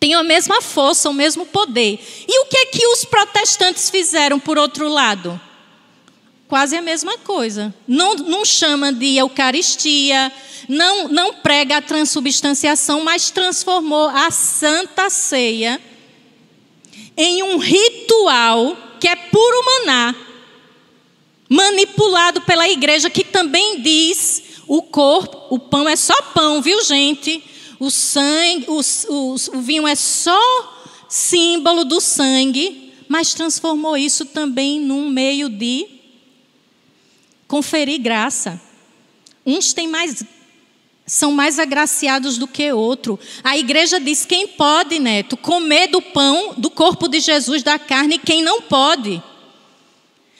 Tem 0.00 0.14
a 0.14 0.22
mesma 0.22 0.62
força, 0.62 1.10
o 1.10 1.14
mesmo 1.14 1.44
poder. 1.46 1.98
E 2.26 2.40
o 2.40 2.46
que 2.46 2.56
é 2.56 2.66
que 2.66 2.86
os 2.86 3.04
protestantes 3.04 3.90
fizeram 3.90 4.38
por 4.38 4.56
outro 4.56 4.88
lado? 4.88 5.40
Quase 6.46 6.76
a 6.76 6.82
mesma 6.82 7.18
coisa. 7.18 7.74
Não, 7.86 8.14
não 8.14 8.44
chama 8.44 8.92
de 8.92 9.16
Eucaristia, 9.16 10.32
não, 10.68 11.08
não 11.08 11.34
prega 11.34 11.78
a 11.78 11.82
transubstanciação, 11.82 13.02
mas 13.02 13.30
transformou 13.30 14.08
a 14.08 14.30
Santa 14.30 15.10
Ceia 15.10 15.80
em 17.16 17.42
um 17.42 17.58
ritual 17.58 18.76
que 19.00 19.08
é 19.08 19.16
puro 19.16 19.64
maná, 19.64 20.14
manipulado 21.48 22.42
pela 22.42 22.68
igreja, 22.68 23.08
que 23.08 23.24
também 23.24 23.80
diz 23.80 24.42
o 24.66 24.82
corpo, 24.82 25.54
o 25.54 25.58
pão 25.58 25.88
é 25.88 25.96
só 25.96 26.20
pão, 26.34 26.60
viu 26.60 26.82
gente? 26.84 27.42
O 27.80 27.90
sangue, 27.90 28.66
o, 28.68 28.80
o, 29.08 29.34
o 29.34 29.60
vinho 29.60 29.86
é 29.86 29.94
só 29.94 30.38
símbolo 31.08 31.84
do 31.84 32.00
sangue, 32.00 32.92
mas 33.08 33.32
transformou 33.32 33.96
isso 33.96 34.26
também 34.26 34.78
num 34.78 35.08
meio 35.08 35.48
de 35.48 35.86
conferir 37.46 38.00
graça. 38.00 38.60
Uns 39.46 39.72
têm 39.72 39.88
mais 39.88 40.22
são 41.06 41.32
mais 41.32 41.58
agraciados 41.58 42.36
do 42.36 42.46
que 42.46 42.70
outro. 42.70 43.18
A 43.42 43.56
igreja 43.56 43.98
diz: 43.98 44.26
quem 44.26 44.46
pode, 44.46 44.98
neto, 44.98 45.38
comer 45.38 45.86
do 45.86 46.02
pão, 46.02 46.52
do 46.58 46.68
corpo 46.68 47.08
de 47.08 47.18
Jesus, 47.18 47.62
da 47.62 47.78
carne, 47.78 48.18
quem 48.18 48.42
não 48.42 48.60
pode. 48.60 49.22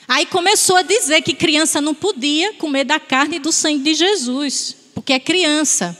Aí 0.09 0.25
começou 0.25 0.75
a 0.75 0.81
dizer 0.81 1.21
que 1.21 1.35
criança 1.35 1.79
não 1.79 1.93
podia 1.93 2.51
comer 2.53 2.83
da 2.83 2.99
carne 2.99 3.35
e 3.35 3.39
do 3.39 3.51
sangue 3.51 3.83
de 3.83 3.93
Jesus, 3.93 4.75
porque 4.95 5.13
é 5.13 5.19
criança. 5.19 5.95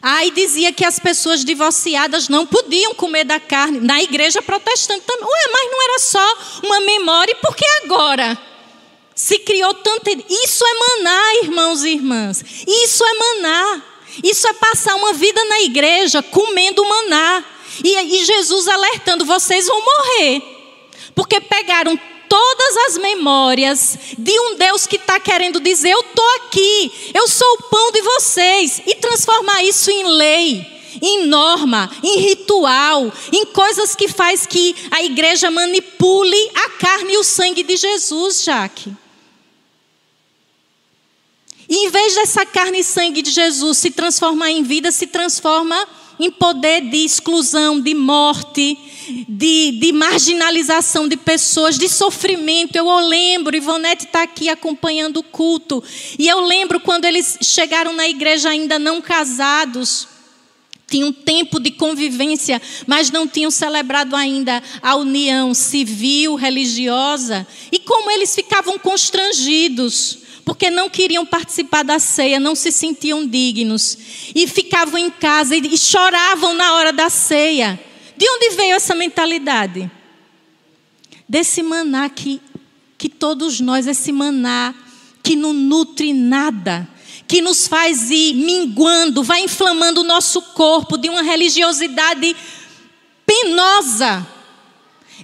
Aí 0.00 0.30
dizia 0.30 0.72
que 0.72 0.82
as 0.82 0.98
pessoas 0.98 1.44
divorciadas 1.44 2.30
não 2.30 2.46
podiam 2.46 2.94
comer 2.94 3.24
da 3.24 3.38
carne. 3.38 3.78
Na 3.78 4.02
igreja 4.02 4.40
protestante 4.40 5.02
também. 5.04 5.28
Ué, 5.28 5.50
mas 5.52 5.70
não 5.70 5.82
era 5.82 5.98
só 5.98 6.38
uma 6.64 6.80
memória, 6.80 7.32
e 7.32 7.34
por 7.34 7.54
que 7.54 7.66
agora? 7.84 8.38
Se 9.14 9.38
criou 9.40 9.74
tanto. 9.74 10.08
Isso 10.30 10.64
é 10.64 10.74
maná, 10.74 11.34
irmãos 11.42 11.84
e 11.84 11.90
irmãs. 11.90 12.42
Isso 12.66 13.04
é 13.04 13.14
maná. 13.18 13.82
Isso 14.24 14.48
é 14.48 14.54
passar 14.54 14.94
uma 14.94 15.12
vida 15.12 15.44
na 15.44 15.60
igreja 15.60 16.22
comendo 16.22 16.82
maná. 16.86 17.44
E, 17.84 17.98
e 17.98 18.24
Jesus 18.24 18.66
alertando: 18.66 19.26
vocês 19.26 19.66
vão 19.66 19.84
morrer. 19.84 20.42
Porque 21.14 21.38
pegaram 21.38 21.98
todas 22.28 22.76
as 22.88 22.98
memórias 22.98 23.98
de 24.18 24.38
um 24.40 24.54
Deus 24.56 24.86
que 24.86 24.96
está 24.96 25.18
querendo 25.18 25.60
dizer: 25.60 25.90
Eu 25.90 26.00
estou 26.00 26.34
aqui, 26.36 27.12
eu 27.14 27.26
sou 27.28 27.46
o 27.54 27.62
pão 27.64 27.92
de 27.92 28.02
vocês, 28.02 28.82
e 28.86 28.94
transformar 28.96 29.62
isso 29.64 29.90
em 29.90 30.06
lei, 30.06 30.66
em 31.02 31.26
norma, 31.26 31.90
em 32.02 32.18
ritual, 32.20 33.12
em 33.32 33.46
coisas 33.46 33.94
que 33.94 34.08
faz 34.08 34.46
que 34.46 34.74
a 34.90 35.02
igreja 35.02 35.50
manipule 35.50 36.50
a 36.54 36.70
carne 36.70 37.14
e 37.14 37.18
o 37.18 37.24
sangue 37.24 37.62
de 37.62 37.76
Jesus, 37.76 38.42
Jaque. 38.42 38.92
E 41.68 41.86
em 41.86 41.90
vez 41.90 42.14
dessa 42.14 42.46
carne 42.46 42.80
e 42.80 42.84
sangue 42.84 43.22
de 43.22 43.30
Jesus 43.30 43.78
se 43.78 43.90
transformar 43.90 44.50
em 44.50 44.62
vida, 44.62 44.92
se 44.92 45.06
transforma 45.06 45.76
em 46.18 46.30
poder 46.30 46.82
de 46.82 47.04
exclusão, 47.04 47.80
de 47.80 47.94
morte, 47.94 48.78
de, 49.28 49.72
de 49.72 49.92
marginalização 49.92 51.08
de 51.08 51.16
pessoas, 51.16 51.78
de 51.78 51.88
sofrimento. 51.88 52.76
Eu 52.76 52.88
lembro, 53.00 53.56
Ivonete 53.56 54.06
está 54.06 54.22
aqui 54.22 54.48
acompanhando 54.48 55.18
o 55.18 55.22
culto, 55.22 55.82
e 56.18 56.28
eu 56.28 56.40
lembro 56.40 56.80
quando 56.80 57.04
eles 57.04 57.38
chegaram 57.42 57.92
na 57.92 58.08
igreja 58.08 58.50
ainda 58.50 58.78
não 58.78 59.00
casados. 59.00 60.08
Tinham 60.88 61.12
tempo 61.12 61.58
de 61.58 61.72
convivência, 61.72 62.62
mas 62.86 63.10
não 63.10 63.26
tinham 63.26 63.50
celebrado 63.50 64.14
ainda 64.14 64.62
a 64.80 64.94
união 64.94 65.52
civil, 65.52 66.36
religiosa. 66.36 67.44
E 67.72 67.80
como 67.80 68.08
eles 68.08 68.32
ficavam 68.32 68.78
constrangidos 68.78 70.25
porque 70.46 70.70
não 70.70 70.88
queriam 70.88 71.26
participar 71.26 71.82
da 71.82 71.98
ceia, 71.98 72.38
não 72.38 72.54
se 72.54 72.70
sentiam 72.70 73.26
dignos. 73.26 73.98
E 74.32 74.46
ficavam 74.46 74.96
em 74.96 75.10
casa 75.10 75.56
e 75.56 75.76
choravam 75.76 76.54
na 76.54 76.74
hora 76.74 76.92
da 76.92 77.10
ceia. 77.10 77.78
De 78.16 78.24
onde 78.30 78.50
veio 78.50 78.76
essa 78.76 78.94
mentalidade? 78.94 79.90
Desse 81.28 81.64
maná 81.64 82.08
que, 82.08 82.40
que 82.96 83.08
todos 83.08 83.58
nós, 83.58 83.88
esse 83.88 84.12
maná 84.12 84.72
que 85.20 85.34
não 85.34 85.52
nutre 85.52 86.12
nada, 86.12 86.88
que 87.26 87.42
nos 87.42 87.66
faz 87.66 88.08
ir 88.12 88.34
minguando, 88.34 89.24
vai 89.24 89.40
inflamando 89.40 90.02
o 90.02 90.04
nosso 90.04 90.40
corpo 90.40 90.96
de 90.96 91.08
uma 91.08 91.22
religiosidade 91.22 92.36
penosa 93.26 94.24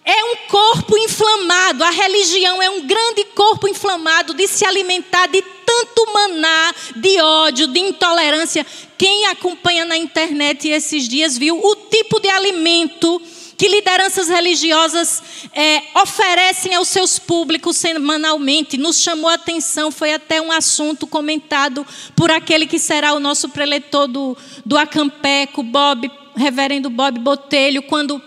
é 0.04 0.24
um 0.24 0.36
corpo 0.48 0.98
inflamado, 0.98 1.84
a 1.84 1.90
religião 1.90 2.60
é 2.60 2.68
um 2.70 2.86
grande 2.86 3.24
corpo 3.52 3.68
inflamado 3.68 4.32
de 4.32 4.48
se 4.48 4.64
alimentar 4.64 5.26
de 5.26 5.42
tanto 5.42 6.10
maná, 6.12 6.74
de 6.96 7.20
ódio, 7.20 7.66
de 7.66 7.80
intolerância. 7.80 8.66
Quem 8.96 9.26
acompanha 9.26 9.84
na 9.84 9.96
internet 9.96 10.68
esses 10.68 11.06
dias 11.06 11.36
viu 11.36 11.58
o 11.62 11.76
tipo 11.76 12.18
de 12.18 12.30
alimento 12.30 13.20
que 13.58 13.68
lideranças 13.68 14.28
religiosas 14.28 15.22
é, 15.52 15.82
oferecem 16.00 16.74
aos 16.74 16.88
seus 16.88 17.18
públicos 17.18 17.76
semanalmente. 17.76 18.78
Nos 18.78 19.00
chamou 19.00 19.28
a 19.28 19.34
atenção, 19.34 19.90
foi 19.90 20.14
até 20.14 20.40
um 20.40 20.50
assunto 20.50 21.06
comentado 21.06 21.86
por 22.16 22.30
aquele 22.30 22.66
que 22.66 22.78
será 22.78 23.12
o 23.12 23.20
nosso 23.20 23.50
preletor 23.50 24.08
do, 24.08 24.36
do 24.64 24.78
Acampeco, 24.78 25.62
Bob, 25.62 26.10
reverendo 26.34 26.88
Bob 26.88 27.20
Botelho, 27.20 27.82
quando 27.82 28.20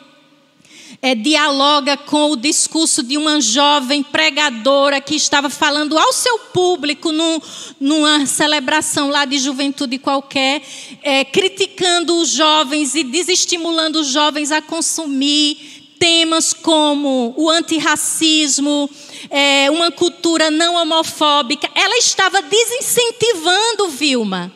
é, 1.05 1.13
dialoga 1.13 1.95
com 1.95 2.31
o 2.31 2.35
discurso 2.35 3.03
de 3.03 3.15
uma 3.15 3.39
jovem 3.39 4.01
pregadora 4.01 4.99
que 4.99 5.13
estava 5.13 5.51
falando 5.51 5.99
ao 5.99 6.11
seu 6.11 6.39
público 6.51 7.11
num, 7.11 7.39
numa 7.79 8.25
celebração 8.25 9.11
lá 9.11 9.23
de 9.23 9.37
juventude 9.37 9.99
qualquer, 9.99 10.63
é, 11.03 11.23
criticando 11.23 12.19
os 12.19 12.29
jovens 12.29 12.95
e 12.95 13.03
desestimulando 13.03 13.99
os 13.99 14.07
jovens 14.07 14.51
a 14.51 14.63
consumir 14.63 15.93
temas 15.99 16.53
como 16.53 17.35
o 17.37 17.51
antirracismo, 17.51 18.89
é, 19.29 19.69
uma 19.69 19.91
cultura 19.91 20.49
não 20.49 20.73
homofóbica. 20.73 21.69
Ela 21.75 21.97
estava 21.97 22.41
desincentivando 22.41 23.89
Vilma 23.89 24.51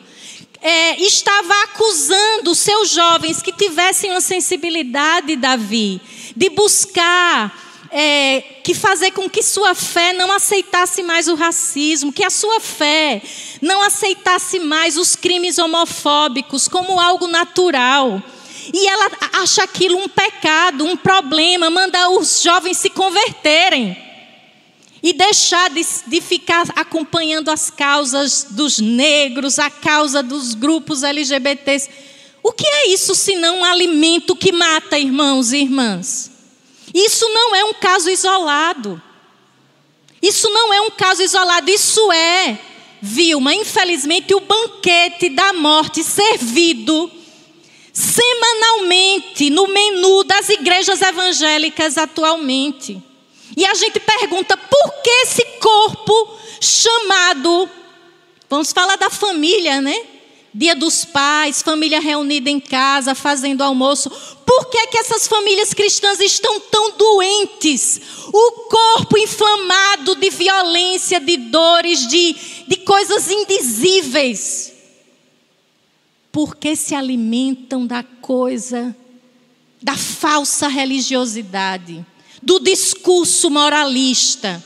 é, 0.62 1.00
estava 1.00 1.54
acusando 1.64 2.54
seus 2.54 2.90
jovens 2.90 3.40
que 3.40 3.52
tivessem 3.52 4.10
uma 4.10 4.20
sensibilidade, 4.20 5.36
Davi, 5.36 6.00
de 6.36 6.50
buscar 6.50 7.88
é, 7.90 8.42
que 8.62 8.74
fazer 8.74 9.10
com 9.12 9.28
que 9.28 9.42
sua 9.42 9.74
fé 9.74 10.12
não 10.12 10.30
aceitasse 10.30 11.02
mais 11.02 11.28
o 11.28 11.34
racismo, 11.34 12.12
que 12.12 12.24
a 12.24 12.30
sua 12.30 12.60
fé 12.60 13.22
não 13.60 13.82
aceitasse 13.82 14.60
mais 14.60 14.96
os 14.96 15.16
crimes 15.16 15.58
homofóbicos 15.58 16.68
como 16.68 17.00
algo 17.00 17.26
natural. 17.26 18.22
E 18.72 18.86
ela 18.86 19.10
acha 19.42 19.64
aquilo 19.64 19.98
um 19.98 20.08
pecado, 20.08 20.84
um 20.84 20.96
problema, 20.96 21.70
manda 21.70 22.10
os 22.10 22.42
jovens 22.42 22.76
se 22.76 22.90
converterem 22.90 24.09
e 25.02 25.12
deixar 25.12 25.70
de, 25.70 25.84
de, 26.06 26.20
ficar 26.20 26.66
acompanhando 26.76 27.50
as 27.50 27.70
causas 27.70 28.48
dos 28.50 28.78
negros, 28.78 29.58
a 29.58 29.70
causa 29.70 30.22
dos 30.22 30.54
grupos 30.54 31.02
LGBTs. 31.02 31.88
O 32.42 32.52
que 32.52 32.66
é 32.66 32.88
isso 32.88 33.14
senão 33.14 33.60
um 33.60 33.64
alimento 33.64 34.36
que 34.36 34.52
mata 34.52 34.98
irmãos 34.98 35.52
e 35.52 35.58
irmãs? 35.58 36.30
Isso 36.92 37.28
não 37.28 37.54
é 37.54 37.64
um 37.64 37.74
caso 37.74 38.10
isolado. 38.10 39.00
Isso 40.20 40.50
não 40.50 40.72
é 40.72 40.80
um 40.82 40.90
caso 40.90 41.22
isolado, 41.22 41.70
isso 41.70 42.12
é, 42.12 42.58
Vilma, 43.00 43.54
infelizmente, 43.54 44.34
o 44.34 44.40
banquete 44.40 45.30
da 45.30 45.54
morte 45.54 46.04
servido 46.04 47.10
semanalmente 47.92 49.50
no 49.50 49.66
menu 49.68 50.22
das 50.24 50.48
igrejas 50.50 51.00
evangélicas 51.00 51.96
atualmente. 51.96 53.02
E 53.60 53.66
a 53.66 53.74
gente 53.74 54.00
pergunta 54.00 54.56
por 54.56 55.02
que 55.02 55.10
esse 55.10 55.44
corpo 55.60 56.34
chamado, 56.58 57.68
vamos 58.48 58.72
falar 58.72 58.96
da 58.96 59.10
família, 59.10 59.82
né? 59.82 59.94
Dia 60.54 60.74
dos 60.74 61.04
pais, 61.04 61.60
família 61.60 62.00
reunida 62.00 62.48
em 62.48 62.58
casa, 62.58 63.14
fazendo 63.14 63.60
almoço. 63.60 64.08
Por 64.46 64.70
que, 64.70 64.86
que 64.86 64.96
essas 64.96 65.28
famílias 65.28 65.74
cristãs 65.74 66.20
estão 66.20 66.58
tão 66.58 66.92
doentes? 66.92 68.00
O 68.32 68.50
corpo 68.70 69.18
inflamado 69.18 70.14
de 70.14 70.30
violência, 70.30 71.20
de 71.20 71.36
dores, 71.36 72.08
de, 72.08 72.34
de 72.66 72.76
coisas 72.78 73.30
indizíveis. 73.30 74.72
Porque 76.32 76.74
se 76.74 76.94
alimentam 76.94 77.86
da 77.86 78.02
coisa, 78.02 78.96
da 79.82 79.98
falsa 79.98 80.66
religiosidade, 80.66 82.06
do 82.42 82.58
discurso 82.58 83.50
moralista. 83.50 84.62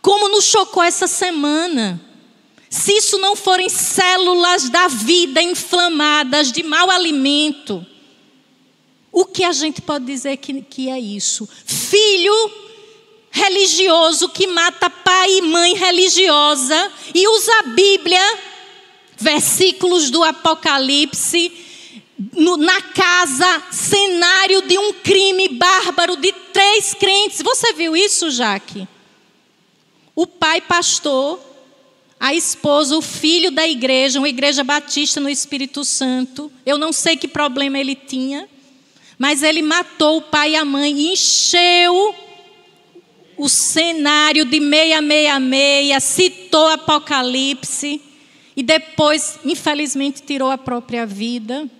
Como 0.00 0.28
nos 0.28 0.44
chocou 0.44 0.82
essa 0.82 1.06
semana 1.06 2.00
se 2.70 2.92
isso 2.92 3.18
não 3.18 3.34
forem 3.34 3.68
células 3.68 4.68
da 4.68 4.88
vida 4.88 5.40
inflamadas 5.40 6.52
de 6.52 6.62
mau 6.62 6.90
alimento, 6.90 7.84
o 9.10 9.24
que 9.24 9.42
a 9.42 9.52
gente 9.52 9.80
pode 9.80 10.04
dizer 10.04 10.36
que, 10.36 10.60
que 10.60 10.90
é 10.90 11.00
isso? 11.00 11.48
Filho 11.64 12.52
religioso 13.30 14.28
que 14.28 14.46
mata 14.46 14.90
pai 14.90 15.38
e 15.38 15.42
mãe 15.42 15.74
religiosa 15.74 16.92
e 17.14 17.26
usa 17.26 17.52
a 17.60 17.62
Bíblia, 17.68 18.38
versículos 19.16 20.10
do 20.10 20.22
Apocalipse, 20.22 21.50
no, 22.34 22.56
na 22.56 22.80
casa, 22.82 23.62
cenário 23.70 24.62
de 24.62 24.78
um 24.78 24.92
crime 24.94 25.48
bárbaro 25.48 26.16
de 26.16 26.32
três 26.52 26.94
crentes. 26.94 27.40
Você 27.42 27.72
viu 27.72 27.96
isso, 27.96 28.30
Jaque? 28.30 28.88
O 30.14 30.26
pai 30.26 30.60
pastor 30.60 31.48
a 32.20 32.34
esposa, 32.34 32.96
o 32.96 33.02
filho 33.02 33.50
da 33.50 33.66
igreja, 33.66 34.18
uma 34.18 34.28
igreja 34.28 34.64
batista 34.64 35.20
no 35.20 35.28
Espírito 35.28 35.84
Santo. 35.84 36.50
Eu 36.66 36.76
não 36.76 36.92
sei 36.92 37.16
que 37.16 37.28
problema 37.28 37.78
ele 37.78 37.94
tinha, 37.94 38.48
mas 39.16 39.42
ele 39.42 39.62
matou 39.62 40.18
o 40.18 40.22
pai 40.22 40.52
e 40.52 40.56
a 40.56 40.64
mãe 40.64 40.92
e 40.92 41.12
encheu 41.12 42.14
o 43.36 43.48
cenário 43.48 44.44
de 44.44 44.58
666, 44.58 46.02
citou 46.02 46.66
Apocalipse 46.68 48.00
e 48.56 48.62
depois, 48.64 49.38
infelizmente, 49.44 50.22
tirou 50.22 50.50
a 50.50 50.58
própria 50.58 51.06
vida. 51.06 51.70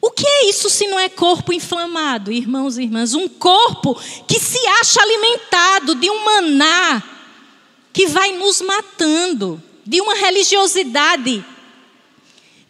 O 0.00 0.10
que 0.10 0.26
é 0.26 0.48
isso 0.48 0.70
se 0.70 0.86
não 0.86 0.98
é 0.98 1.08
corpo 1.08 1.52
inflamado, 1.52 2.30
irmãos 2.30 2.78
e 2.78 2.82
irmãs? 2.82 3.14
Um 3.14 3.28
corpo 3.28 3.94
que 4.26 4.38
se 4.38 4.58
acha 4.80 5.00
alimentado 5.02 5.94
de 5.96 6.08
um 6.08 6.24
maná 6.24 7.02
que 7.92 8.06
vai 8.06 8.32
nos 8.32 8.60
matando, 8.60 9.60
de 9.84 10.00
uma 10.00 10.14
religiosidade 10.14 11.44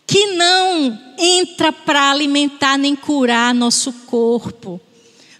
que 0.06 0.28
não 0.28 0.98
entra 1.18 1.70
para 1.70 2.10
alimentar 2.10 2.78
nem 2.78 2.96
curar 2.96 3.52
nosso 3.52 3.92
corpo, 4.06 4.80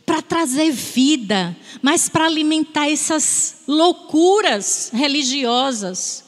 para 0.04 0.20
trazer 0.20 0.70
vida, 0.70 1.56
mas 1.80 2.06
para 2.06 2.26
alimentar 2.26 2.90
essas 2.90 3.62
loucuras 3.66 4.90
religiosas, 4.92 6.24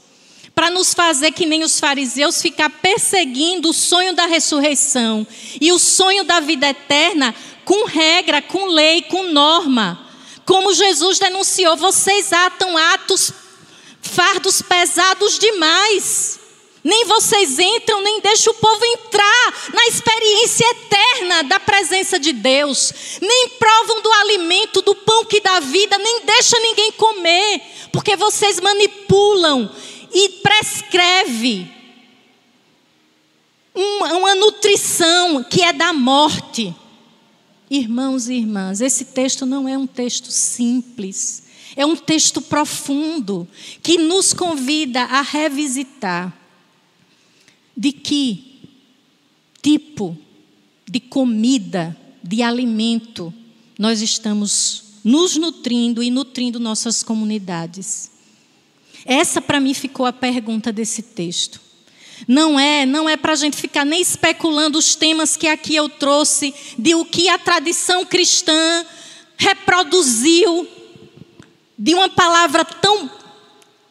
para 0.61 0.69
nos 0.69 0.93
fazer 0.93 1.33
que 1.33 1.47
nem 1.47 1.65
os 1.65 1.81
fariseus 1.81 2.43
ficar 2.43 2.69
perseguindo 2.69 3.71
o 3.71 3.73
sonho 3.73 4.13
da 4.13 4.27
ressurreição 4.27 5.27
e 5.59 5.73
o 5.73 5.79
sonho 5.79 6.23
da 6.23 6.39
vida 6.39 6.69
eterna 6.69 7.35
com 7.65 7.87
regra, 7.87 8.43
com 8.43 8.67
lei, 8.67 9.01
com 9.01 9.23
norma. 9.23 10.07
Como 10.45 10.75
Jesus 10.75 11.19
denunciou, 11.19 11.79
vocês 11.79 12.31
atam 12.31 12.77
atos 12.77 13.33
fardos 14.03 14.61
pesados 14.61 15.39
demais. 15.39 16.39
Nem 16.85 17.07
vocês 17.07 17.59
entram, 17.59 18.03
nem 18.03 18.21
deixam 18.21 18.53
o 18.53 18.57
povo 18.57 18.85
entrar 18.85 19.71
na 19.73 19.87
experiência 19.87 20.67
eterna 20.73 21.43
da 21.45 21.59
presença 21.59 22.19
de 22.19 22.35
Deus. 22.35 22.93
Nem 23.23 23.49
provam 23.59 24.03
do 24.03 24.13
alimento, 24.13 24.83
do 24.83 24.95
pão 24.95 25.25
que 25.25 25.41
dá 25.41 25.59
vida, 25.61 25.97
nem 25.97 26.21
deixa 26.27 26.61
ninguém 26.61 26.93
comer, 26.93 27.63
porque 27.91 28.15
vocês 28.15 28.61
manipulam 28.61 29.71
e 30.13 30.29
prescreve 30.41 31.71
uma, 33.75 34.15
uma 34.15 34.35
nutrição 34.35 35.43
que 35.45 35.63
é 35.63 35.73
da 35.73 35.93
morte. 35.93 36.75
Irmãos 37.71 38.29
e 38.29 38.35
irmãs, 38.35 38.81
esse 38.81 39.07
texto 39.07 39.47
não 39.47 39.69
é 39.69 39.79
um 39.79 39.87
texto 39.87 40.31
simples. 40.31 41.45
É 41.77 41.87
um 41.87 41.95
texto 41.95 42.43
profundo 42.43 43.47
que 43.83 43.97
nos 43.97 44.33
convida 44.33 45.03
a 45.03 45.23
revisitar 45.23 46.37
de 47.77 47.93
que 47.93 48.61
tipo 49.63 50.19
de 50.89 50.99
comida, 50.99 51.97
de 52.23 52.43
alimento 52.43 53.33
nós 53.79 54.03
estamos 54.03 54.83
nos 55.05 55.37
nutrindo 55.37 56.03
e 56.03 56.11
nutrindo 56.11 56.59
nossas 56.59 57.03
comunidades. 57.03 58.11
Essa 59.05 59.41
para 59.41 59.61
mim 59.61 59.75
ficou 59.75 60.07
a 60.07 60.13
pergunta 60.13 60.73
desse 60.73 61.03
texto. 61.03 61.61
Não 62.29 62.59
é, 62.59 62.85
não 62.85 63.09
é 63.09 63.17
para 63.17 63.33
a 63.33 63.37
gente 63.37 63.57
ficar 63.57 63.85
nem 63.85 64.01
especulando 64.01 64.79
os 64.79 64.95
temas 64.95 65.37
que 65.37 65.49
aqui 65.49 65.75
eu 65.75 65.89
trouxe 65.89 66.55
de 66.79 66.95
o 66.95 67.05
que 67.05 67.29
a 67.29 67.39
tradição 67.39 68.05
cristã 68.05 68.87
reproduziu 69.37 70.69
de 71.79 71.95
uma 71.95 72.11
palavra 72.11 72.63
tão, 72.63 73.11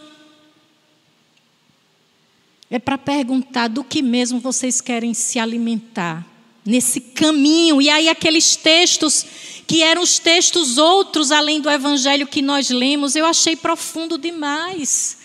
É 2.70 2.78
para 2.78 2.98
perguntar 2.98 3.68
do 3.68 3.82
que 3.82 4.02
mesmo 4.02 4.40
vocês 4.40 4.80
querem 4.80 5.14
se 5.14 5.38
alimentar 5.38 6.26
nesse 6.64 7.00
caminho. 7.00 7.80
E 7.80 7.88
aí, 7.88 8.08
aqueles 8.08 8.56
textos 8.56 9.24
que 9.66 9.82
eram 9.82 10.02
os 10.02 10.18
textos 10.18 10.76
outros 10.76 11.32
além 11.32 11.60
do 11.60 11.70
evangelho 11.70 12.26
que 12.26 12.42
nós 12.42 12.68
lemos, 12.70 13.16
eu 13.16 13.24
achei 13.24 13.56
profundo 13.56 14.18
demais. 14.18 15.16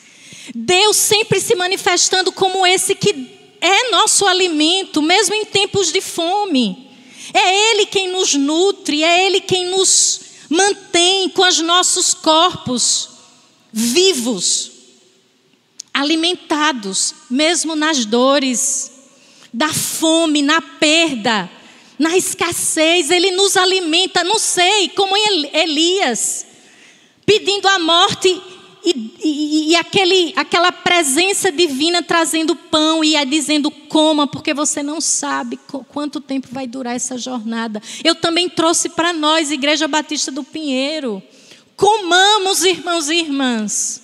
Deus 0.56 0.98
sempre 0.98 1.40
se 1.40 1.56
manifestando 1.56 2.32
como 2.32 2.66
esse 2.66 2.96
que 2.96 3.30
é 3.60 3.92
nosso 3.92 4.26
alimento, 4.26 5.02
mesmo 5.02 5.36
em 5.36 5.46
tempos 5.46 5.92
de 5.92 6.02
fome. 6.02 6.90
É 7.34 7.72
Ele 7.72 7.86
quem 7.86 8.10
nos 8.10 8.34
nutre, 8.36 9.04
é 9.04 9.26
Ele 9.26 9.40
quem 9.40 9.70
nos 9.70 10.22
mantém 10.50 11.30
com 11.30 11.48
os 11.48 11.60
nossos 11.60 12.14
corpos 12.14 13.10
vivos, 13.72 14.73
alimentados, 15.94 17.14
mesmo 17.30 17.76
nas 17.76 18.06
dores, 18.06 18.92
da 19.54 19.72
fome, 19.72 20.42
na 20.42 20.62
perda, 20.62 21.50
na 22.00 22.18
escassez. 22.18 23.12
Ele 23.12 23.32
nos 23.32 23.56
alimenta, 23.56 24.24
não 24.24 24.40
sei, 24.40 24.90
como 24.90 25.16
Elias, 25.54 26.46
pedindo 27.26 27.68
a 27.68 27.78
morte 27.78 28.42
e, 28.86 29.14
e, 29.24 29.72
e, 29.72 29.76
aquele, 29.78 30.34
aquela 30.36 30.72
presença 30.72 31.50
divina 31.50 32.04
trazendo 32.04 32.54
pão 32.54 33.02
e 33.02 33.24
dizendo 33.26 33.72
coma, 33.72 34.28
porque 34.28 34.54
você 34.54 34.84
não 34.84 35.00
sabe 35.00 35.58
quanto 35.88 36.20
tempo 36.20 36.50
vai 36.52 36.68
durar 36.68 36.96
essa 36.96 37.18
jornada. 37.18 37.82
Eu 38.04 38.14
também 38.14 38.50
trouxe 38.50 38.90
para 38.90 39.14
nós, 39.14 39.52
Igreja 39.52 39.88
Batista 39.88 40.32
do 40.32 40.44
Pinheiro. 40.44 41.24
Comamos, 41.78 42.64
irmãos 42.64 43.10
e 43.10 43.16
irmãs. 43.16 44.03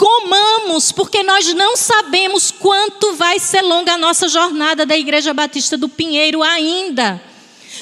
Comamos, 0.00 0.92
porque 0.92 1.22
nós 1.22 1.52
não 1.52 1.76
sabemos 1.76 2.50
quanto 2.50 3.16
vai 3.16 3.38
ser 3.38 3.60
longa 3.60 3.92
a 3.92 3.98
nossa 3.98 4.30
jornada 4.30 4.86
da 4.86 4.96
Igreja 4.96 5.34
Batista 5.34 5.76
do 5.76 5.90
Pinheiro 5.90 6.42
ainda. 6.42 7.22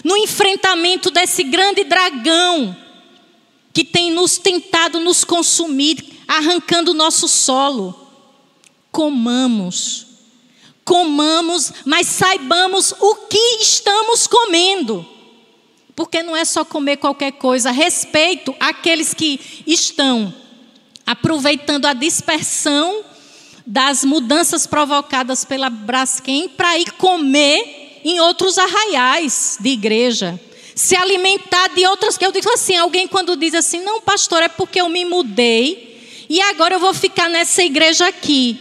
No 0.02 0.16
enfrentamento 0.16 1.12
desse 1.12 1.44
grande 1.44 1.84
dragão 1.84 2.76
que 3.72 3.84
tem 3.84 4.10
nos 4.10 4.36
tentado 4.36 4.98
nos 4.98 5.22
consumir, 5.22 6.24
arrancando 6.26 6.90
o 6.90 6.94
nosso 6.94 7.28
solo. 7.28 7.94
Comamos, 8.90 10.04
comamos, 10.84 11.72
mas 11.84 12.08
saibamos 12.08 12.92
o 12.98 13.14
que 13.28 13.58
estamos 13.60 14.26
comendo. 14.26 15.06
Porque 15.94 16.20
não 16.24 16.34
é 16.34 16.44
só 16.44 16.64
comer 16.64 16.96
qualquer 16.96 17.30
coisa, 17.34 17.70
respeito 17.70 18.52
aqueles 18.58 19.14
que 19.14 19.62
estão 19.64 20.34
aproveitando 21.10 21.86
a 21.86 21.94
dispersão 21.94 23.02
das 23.66 24.04
mudanças 24.04 24.66
provocadas 24.66 25.44
pela 25.44 25.70
Braskem 25.70 26.48
para 26.48 26.78
ir 26.78 26.92
comer 26.92 28.00
em 28.04 28.20
outros 28.20 28.58
arraiais 28.58 29.56
de 29.60 29.70
igreja 29.70 30.40
se 30.78 30.94
alimentar 30.94 31.74
de 31.74 31.84
outras 31.88 32.16
que 32.16 32.24
eu 32.24 32.30
digo 32.30 32.48
assim, 32.52 32.76
alguém 32.76 33.08
quando 33.08 33.36
diz 33.36 33.52
assim, 33.52 33.80
não, 33.80 34.00
pastor, 34.00 34.44
é 34.44 34.48
porque 34.48 34.80
eu 34.80 34.88
me 34.88 35.04
mudei 35.04 36.26
e 36.28 36.40
agora 36.40 36.76
eu 36.76 36.78
vou 36.78 36.94
ficar 36.94 37.28
nessa 37.28 37.64
igreja 37.64 38.06
aqui. 38.06 38.60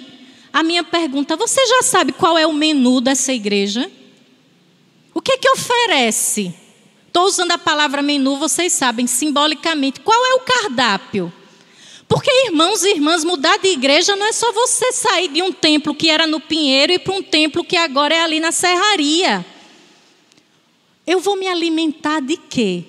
A 0.52 0.64
minha 0.64 0.84
pergunta, 0.84 1.36
você 1.36 1.64
já 1.68 1.84
sabe 1.84 2.12
qual 2.12 2.36
é 2.36 2.48
o 2.48 2.54
menu 2.54 3.02
dessa 3.02 3.32
igreja? 3.32 3.92
O 5.14 5.22
que 5.22 5.34
é 5.34 5.38
que 5.38 5.48
oferece? 5.52 6.52
Estou 7.06 7.26
usando 7.26 7.52
a 7.52 7.58
palavra 7.60 8.02
menu, 8.02 8.38
vocês 8.38 8.74
sabem, 8.74 9.06
simbolicamente. 9.06 10.00
Qual 10.00 10.26
é 10.26 10.34
o 10.34 10.40
cardápio? 10.40 11.32
Porque, 12.08 12.32
irmãos 12.46 12.84
e 12.84 12.92
irmãs, 12.92 13.24
mudar 13.24 13.58
de 13.58 13.68
igreja 13.68 14.16
não 14.16 14.26
é 14.26 14.32
só 14.32 14.52
você 14.54 14.94
sair 14.94 15.28
de 15.28 15.42
um 15.42 15.52
templo 15.52 15.94
que 15.94 16.10
era 16.10 16.26
no 16.26 16.40
Pinheiro 16.40 16.94
e 16.94 17.00
para 17.00 17.14
um 17.14 17.22
templo 17.22 17.64
que 17.64 17.76
agora 17.76 18.16
é 18.16 18.22
ali 18.22 18.40
na 18.40 18.52
Serraria. 18.52 19.46
Eu 21.06 21.20
vou 21.20 21.36
me 21.36 21.48
alimentar 21.48 22.22
de 22.22 22.38
quê? 22.38 22.84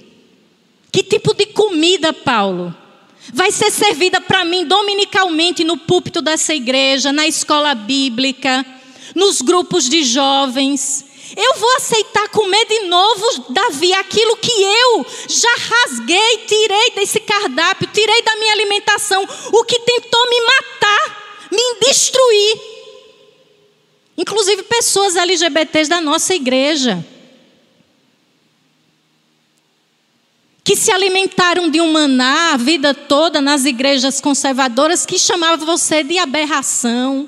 Que 0.93 1.03
tipo 1.03 1.35
de 1.35 1.47
comida, 1.47 2.13
Paulo? 2.13 2.75
Vai 3.33 3.51
ser 3.51 3.71
servida 3.71 4.21
para 4.21 4.45
mim 4.45 4.65
dominicalmente 4.65 5.65
no 5.65 5.77
púlpito 5.77 6.23
dessa 6.23 6.55
igreja, 6.55 7.13
na 7.13 7.27
escola 7.27 7.75
bíblica, 7.75 8.65
nos 9.15 9.43
grupos 9.43 9.89
de 9.89 10.03
jovens. 10.03 11.05
Eu 11.37 11.55
vou 11.55 11.77
aceitar 11.77 12.29
comer 12.29 12.65
de 12.67 12.81
novo, 12.81 13.45
Davi, 13.51 13.93
aquilo 13.93 14.37
que 14.37 14.51
eu 14.51 15.07
já 15.29 15.55
rasguei, 15.57 16.39
tirei 16.47 16.91
desse 16.95 17.21
cardápio, 17.21 17.89
tirei 17.93 18.23
da 18.23 18.37
minha 18.37 18.53
alimentação, 18.53 19.27
o 19.53 19.65
que 19.65 19.79
tentou 19.81 20.29
me 20.31 20.41
matar, 20.41 21.49
me 21.53 21.81
destruir. 21.87 22.61
Inclusive 24.17 24.63
pessoas 24.65 25.17
LGBTs 25.17 25.89
da 25.89 26.01
nossa 26.01 26.35
igreja. 26.35 27.05
que 30.69 30.77
se 30.77 30.93
alimentaram 30.93 31.71
de 31.71 31.81
um 31.81 31.91
maná 31.91 32.53
a 32.53 32.59
vida 32.59 32.93
toda 32.93 33.41
nas 33.41 33.65
igrejas 33.65 34.21
conservadoras, 34.21 35.07
que 35.07 35.19
chamavam 35.19 35.65
você 35.65 36.05
de 36.05 36.19
aberração, 36.19 37.27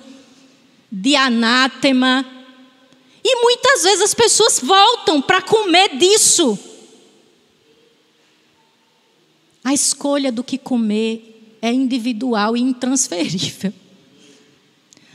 de 0.92 1.16
anátema. 1.16 2.26
E 3.22 3.42
muitas 3.42 3.82
vezes 3.82 4.02
as 4.02 4.14
pessoas 4.14 4.58
voltam 4.60 5.20
para 5.20 5.42
comer 5.42 5.96
disso. 5.96 6.58
A 9.62 9.74
escolha 9.74 10.32
do 10.32 10.42
que 10.42 10.56
comer 10.56 11.58
é 11.60 11.72
individual 11.72 12.56
e 12.56 12.60
intransferível. 12.60 13.72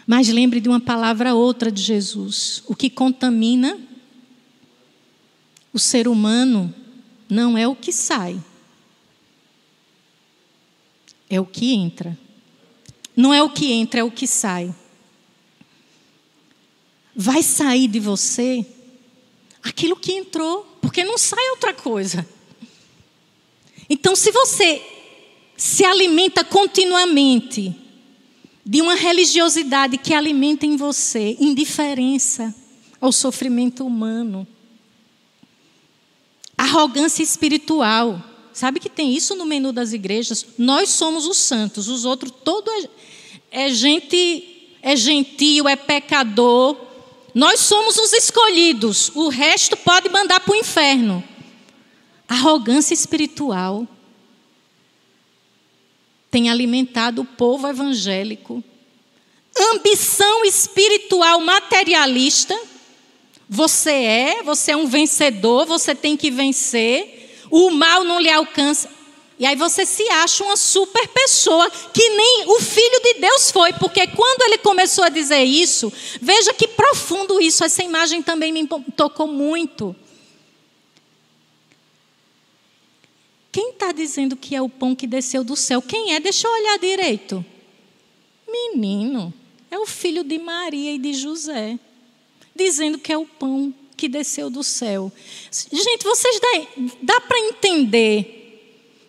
Mas 0.05 0.29
lembre 0.29 0.59
de 0.59 0.69
uma 0.69 0.79
palavra 0.79 1.33
outra 1.33 1.71
de 1.71 1.81
Jesus: 1.81 2.61
o 2.67 2.75
que 2.75 2.89
contamina 2.89 3.79
o 5.73 5.79
ser 5.79 6.07
humano 6.07 6.73
não 7.27 7.57
é 7.57 7.67
o 7.67 7.75
que 7.75 7.91
sai, 7.91 8.39
é 11.29 11.39
o 11.39 11.45
que 11.45 11.73
entra. 11.73 12.17
Não 13.15 13.33
é 13.33 13.41
o 13.41 13.49
que 13.49 13.71
entra, 13.71 14.01
é 14.01 14.03
o 14.03 14.11
que 14.11 14.27
sai. 14.27 14.75
Vai 17.15 17.41
sair 17.41 17.87
de 17.87 17.99
você 17.99 18.65
aquilo 19.63 19.95
que 19.95 20.13
entrou, 20.13 20.65
porque 20.81 21.03
não 21.03 21.17
sai 21.17 21.49
outra 21.51 21.73
coisa. 21.73 22.27
Então, 23.89 24.15
se 24.15 24.31
você 24.31 24.81
se 25.55 25.85
alimenta 25.85 26.43
continuamente 26.43 27.73
de 28.65 28.81
uma 28.81 28.95
religiosidade 28.95 29.97
que 29.97 30.13
alimenta 30.13 30.65
em 30.65 30.75
você 30.75 31.37
indiferença 31.39 32.53
ao 32.99 33.11
sofrimento 33.11 33.85
humano, 33.85 34.47
Arrogância 36.57 37.21
espiritual. 37.21 38.23
Sabe 38.53 38.79
que 38.79 38.89
tem 38.89 39.13
isso 39.13 39.35
no 39.35 39.45
menu 39.45 39.73
das 39.73 39.91
igrejas? 39.91 40.45
Nós 40.57 40.89
somos 40.89 41.27
os 41.27 41.37
santos, 41.37 41.89
os 41.89 42.05
outros, 42.05 42.31
todo 42.43 42.69
é, 42.71 43.65
é 43.65 43.69
gente, 43.69 44.69
é 44.81 44.95
gentio, 44.95 45.67
é 45.67 45.75
pecador. 45.75 46.77
Nós 47.35 47.59
somos 47.59 47.97
os 47.97 48.13
escolhidos, 48.13 49.11
o 49.13 49.29
resto 49.29 49.77
pode 49.77 50.09
mandar 50.09 50.39
para 50.39 50.53
o 50.53 50.55
inferno. 50.55 51.23
Arrogância 52.27 52.95
espiritual 52.95 53.87
tem 56.31 56.49
alimentado 56.49 57.21
o 57.21 57.25
povo 57.25 57.67
evangélico. 57.67 58.63
Ambição 59.73 60.43
espiritual 60.43 61.39
materialista 61.41 62.59
você 63.47 63.91
é, 63.91 64.43
você 64.43 64.71
é 64.71 64.77
um 64.77 64.87
vencedor, 64.87 65.65
você 65.65 65.93
tem 65.93 66.17
que 66.17 66.31
vencer, 66.31 67.43
o 67.51 67.69
mal 67.69 68.03
não 68.03 68.19
lhe 68.19 68.29
alcança. 68.29 68.89
E 69.37 69.45
aí 69.45 69.55
você 69.55 69.85
se 69.85 70.07
acha 70.09 70.43
uma 70.43 70.55
super 70.55 71.07
pessoa, 71.09 71.69
que 71.69 72.09
nem 72.09 72.45
o 72.47 72.59
filho 72.61 73.01
de 73.03 73.19
Deus 73.19 73.51
foi, 73.51 73.73
porque 73.73 74.07
quando 74.07 74.43
ele 74.43 74.57
começou 74.59 75.03
a 75.03 75.09
dizer 75.09 75.43
isso, 75.43 75.91
veja 76.21 76.53
que 76.53 76.67
profundo 76.67 77.41
isso, 77.41 77.63
essa 77.63 77.83
imagem 77.83 78.21
também 78.21 78.53
me 78.53 78.67
tocou 78.95 79.27
muito. 79.27 79.95
Quem 83.51 83.71
está 83.71 83.91
dizendo 83.91 84.35
que 84.35 84.55
é 84.55 84.61
o 84.61 84.69
pão 84.69 84.95
que 84.95 85.07
desceu 85.07 85.43
do 85.43 85.55
céu? 85.55 85.81
Quem 85.81 86.13
é? 86.13 86.19
Deixa 86.19 86.47
eu 86.47 86.51
olhar 86.51 86.79
direito. 86.79 87.45
Menino, 88.47 89.33
é 89.69 89.77
o 89.77 89.85
filho 89.85 90.23
de 90.23 90.37
Maria 90.37 90.93
e 90.93 90.97
de 90.97 91.13
José 91.13 91.77
dizendo 92.55 92.97
que 92.97 93.11
é 93.11 93.17
o 93.17 93.25
pão 93.25 93.73
que 93.97 94.07
desceu 94.07 94.49
do 94.49 94.63
céu. 94.63 95.11
Gente, 95.51 96.03
vocês 96.03 96.39
dá, 96.39 96.67
dá 97.01 97.21
para 97.21 97.39
entender 97.39 98.44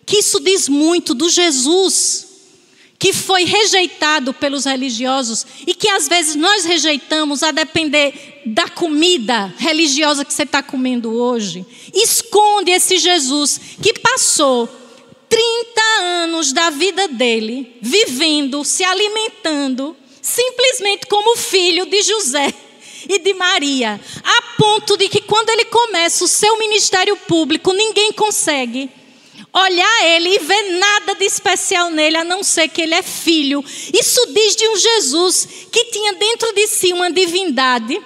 que 0.07 0.19
isso 0.19 0.39
diz 0.39 0.69
muito 0.69 1.13
do 1.13 1.29
Jesus 1.29 2.25
que 2.99 3.13
foi 3.13 3.43
rejeitado 3.43 4.33
pelos 4.33 4.65
religiosos 4.65 5.45
e 5.67 5.75
que 5.75 5.87
às 5.87 6.07
vezes 6.07 6.33
nós 6.33 6.65
rejeitamos 6.65 7.43
a 7.43 7.51
depender 7.51 8.41
da 8.45 8.67
comida 8.67 9.53
religiosa 9.57 10.25
que 10.25 10.33
você 10.33 10.43
está 10.43 10.63
comendo 10.63 11.13
hoje. 11.13 11.63
Esconde 11.93 12.71
esse 12.71 12.97
Jesus 12.97 13.59
que 13.83 13.99
passou 13.99 14.67
30 15.29 15.81
anos 16.01 16.51
da 16.51 16.71
vida 16.71 17.07
dele 17.09 17.77
vivendo, 17.81 18.63
se 18.63 18.83
alimentando, 18.83 19.95
simplesmente 20.19 21.05
como 21.05 21.37
filho 21.37 21.85
de 21.85 22.01
José 22.01 22.51
e 23.07 23.19
de 23.19 23.33
Maria, 23.35 24.01
a 24.23 24.41
ponto 24.57 24.97
de 24.97 25.07
que 25.07 25.21
quando 25.21 25.49
ele 25.49 25.65
começa 25.65 26.23
o 26.23 26.27
seu 26.27 26.57
ministério 26.57 27.15
público, 27.15 27.73
ninguém 27.73 28.11
consegue 28.11 28.89
olhar 29.59 30.05
ele 30.05 30.35
e 30.35 30.39
ver 30.39 30.77
nada 30.77 31.15
de 31.15 31.25
especial 31.25 31.89
nele, 31.89 32.17
a 32.17 32.23
não 32.23 32.43
ser 32.43 32.67
que 32.67 32.81
ele 32.81 32.93
é 32.93 33.01
filho. 33.01 33.63
Isso 33.93 34.27
diz 34.33 34.55
de 34.55 34.67
um 34.69 34.75
Jesus 34.77 35.47
que 35.71 35.85
tinha 35.85 36.13
dentro 36.13 36.53
de 36.53 36.67
si 36.67 36.93
uma 36.93 37.11
divindade. 37.11 37.99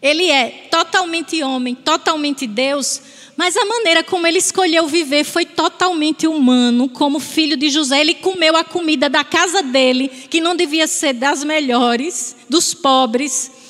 Ele 0.00 0.30
é 0.30 0.66
totalmente 0.70 1.42
homem, 1.42 1.74
totalmente 1.74 2.46
Deus, 2.46 3.00
mas 3.36 3.56
a 3.56 3.64
maneira 3.64 4.02
como 4.02 4.26
ele 4.26 4.38
escolheu 4.38 4.86
viver 4.88 5.24
foi 5.24 5.44
totalmente 5.44 6.26
humano, 6.26 6.88
como 6.88 7.20
filho 7.20 7.56
de 7.56 7.70
José. 7.70 8.00
Ele 8.00 8.14
comeu 8.14 8.56
a 8.56 8.64
comida 8.64 9.08
da 9.08 9.22
casa 9.22 9.62
dele, 9.62 10.08
que 10.08 10.40
não 10.40 10.56
devia 10.56 10.86
ser 10.86 11.12
das 11.12 11.44
melhores, 11.44 12.34
dos 12.48 12.74
pobres. 12.74 13.61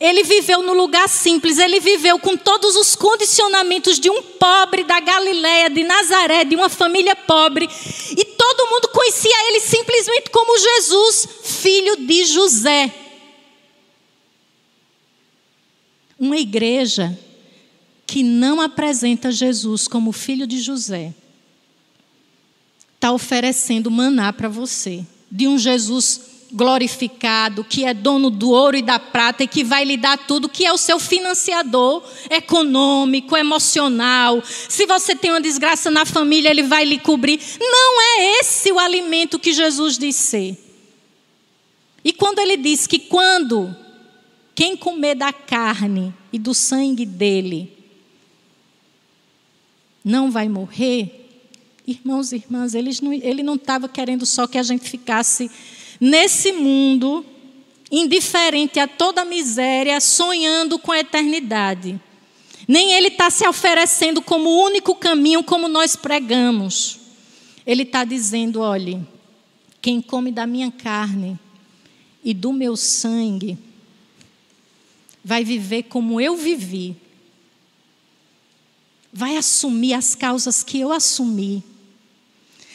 Ele 0.00 0.24
viveu 0.24 0.62
no 0.62 0.72
lugar 0.72 1.08
simples, 1.08 1.58
ele 1.58 1.78
viveu 1.80 2.18
com 2.18 2.36
todos 2.36 2.74
os 2.76 2.96
condicionamentos 2.96 3.98
de 3.98 4.10
um 4.10 4.22
pobre 4.22 4.84
da 4.84 4.98
Galiléia, 5.00 5.70
de 5.70 5.84
Nazaré, 5.84 6.44
de 6.44 6.56
uma 6.56 6.68
família 6.68 7.14
pobre. 7.14 7.68
E 8.10 8.24
todo 8.24 8.70
mundo 8.70 8.88
conhecia 8.88 9.48
ele 9.48 9.60
simplesmente 9.60 10.30
como 10.30 10.58
Jesus, 10.58 11.28
filho 11.42 11.96
de 11.96 12.24
José. 12.24 12.92
Uma 16.18 16.38
igreja 16.38 17.16
que 18.06 18.22
não 18.22 18.60
apresenta 18.60 19.30
Jesus 19.30 19.88
como 19.88 20.12
filho 20.12 20.46
de 20.46 20.60
José 20.60 21.12
está 22.94 23.12
oferecendo 23.12 23.90
maná 23.90 24.32
para 24.32 24.48
você, 24.48 25.04
de 25.30 25.46
um 25.46 25.58
Jesus 25.58 26.33
glorificado, 26.54 27.64
que 27.64 27.84
é 27.84 27.92
dono 27.92 28.30
do 28.30 28.50
ouro 28.50 28.76
e 28.76 28.82
da 28.82 28.98
prata 28.98 29.42
e 29.42 29.48
que 29.48 29.64
vai 29.64 29.84
lhe 29.84 29.96
dar 29.96 30.16
tudo, 30.16 30.48
que 30.48 30.64
é 30.64 30.72
o 30.72 30.78
seu 30.78 31.00
financiador 31.00 32.02
econômico, 32.30 33.36
emocional. 33.36 34.40
Se 34.46 34.86
você 34.86 35.16
tem 35.16 35.32
uma 35.32 35.40
desgraça 35.40 35.90
na 35.90 36.06
família, 36.06 36.48
ele 36.48 36.62
vai 36.62 36.84
lhe 36.84 36.98
cobrir. 36.98 37.40
Não 37.58 38.00
é 38.00 38.40
esse 38.40 38.70
o 38.70 38.78
alimento 38.78 39.38
que 39.38 39.52
Jesus 39.52 39.98
diz 39.98 40.14
ser. 40.14 40.56
E 42.04 42.12
quando 42.12 42.38
ele 42.38 42.56
diz 42.56 42.86
que 42.86 43.00
quando 43.00 43.74
quem 44.54 44.76
comer 44.76 45.16
da 45.16 45.32
carne 45.32 46.14
e 46.32 46.38
do 46.38 46.54
sangue 46.54 47.04
dele 47.04 47.72
não 50.04 50.30
vai 50.30 50.48
morrer, 50.48 51.24
Irmãos 51.86 52.32
e 52.32 52.36
irmãs, 52.36 52.74
ele 52.74 53.42
não 53.42 53.56
estava 53.56 53.86
querendo 53.90 54.24
só 54.24 54.46
que 54.46 54.56
a 54.56 54.62
gente 54.62 54.88
ficasse 54.88 55.50
nesse 56.04 56.52
mundo, 56.52 57.24
indiferente 57.90 58.78
a 58.78 58.86
toda 58.86 59.24
miséria, 59.24 59.98
sonhando 60.00 60.78
com 60.78 60.92
a 60.92 60.98
eternidade. 60.98 61.98
Nem 62.68 62.92
ele 62.92 63.08
está 63.08 63.30
se 63.30 63.46
oferecendo 63.48 64.20
como 64.20 64.50
o 64.50 64.64
único 64.64 64.94
caminho, 64.94 65.42
como 65.42 65.66
nós 65.66 65.96
pregamos. 65.96 67.00
Ele 67.66 67.84
está 67.84 68.04
dizendo: 68.04 68.60
olhe, 68.60 69.00
quem 69.80 70.02
come 70.02 70.30
da 70.30 70.46
minha 70.46 70.70
carne 70.70 71.38
e 72.22 72.34
do 72.34 72.52
meu 72.52 72.76
sangue, 72.76 73.56
vai 75.24 75.42
viver 75.42 75.84
como 75.84 76.20
eu 76.20 76.36
vivi, 76.36 76.96
vai 79.10 79.36
assumir 79.36 79.94
as 79.94 80.14
causas 80.14 80.62
que 80.62 80.80
eu 80.80 80.92
assumi 80.92 81.64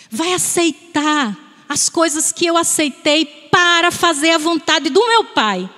vai 0.09 0.33
aceitar 0.33 1.48
as 1.69 1.87
coisas 1.87 2.31
que 2.31 2.47
eu 2.47 2.57
aceitei 2.57 3.25
para 3.25 3.91
fazer 3.91 4.31
a 4.31 4.39
vontade 4.39 4.89
do 4.89 5.07
meu 5.07 5.25
Pai. 5.25 5.69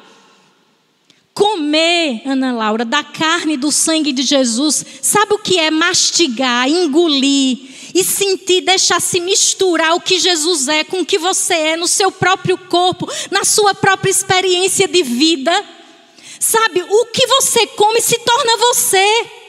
Comer, 1.34 2.22
Ana 2.26 2.54
Laura, 2.54 2.86
da 2.86 3.04
carne 3.04 3.54
e 3.54 3.58
do 3.58 3.72
sangue 3.72 4.14
de 4.14 4.22
Jesus, 4.22 4.86
sabe 5.02 5.34
o 5.34 5.40
que 5.40 5.60
é 5.60 5.70
mastigar, 5.70 6.70
engolir 6.70 7.58
e 7.94 8.04
sentir, 8.06 8.62
deixar 8.62 9.02
se 9.02 9.20
misturar 9.20 9.94
o 9.96 10.00
que 10.00 10.18
Jesus 10.18 10.70
é 10.70 10.86
com 10.86 11.02
o 11.02 11.06
que 11.06 11.18
você 11.18 11.54
é 11.54 11.78
no 11.78 11.88
seu 11.88 12.10
próprio 12.10 12.58
corpo, 12.58 13.10
na 13.30 13.44
sua 13.44 13.74
própria 13.74 14.10
experiência 14.10 14.88
de 14.88 15.04
vida? 15.04 15.52
Sabe, 16.40 16.82
o 16.82 17.06
que 17.08 17.28
você 17.28 17.68
come 17.68 18.02
se 18.02 18.18
torna 18.20 18.58
você. 18.58 19.41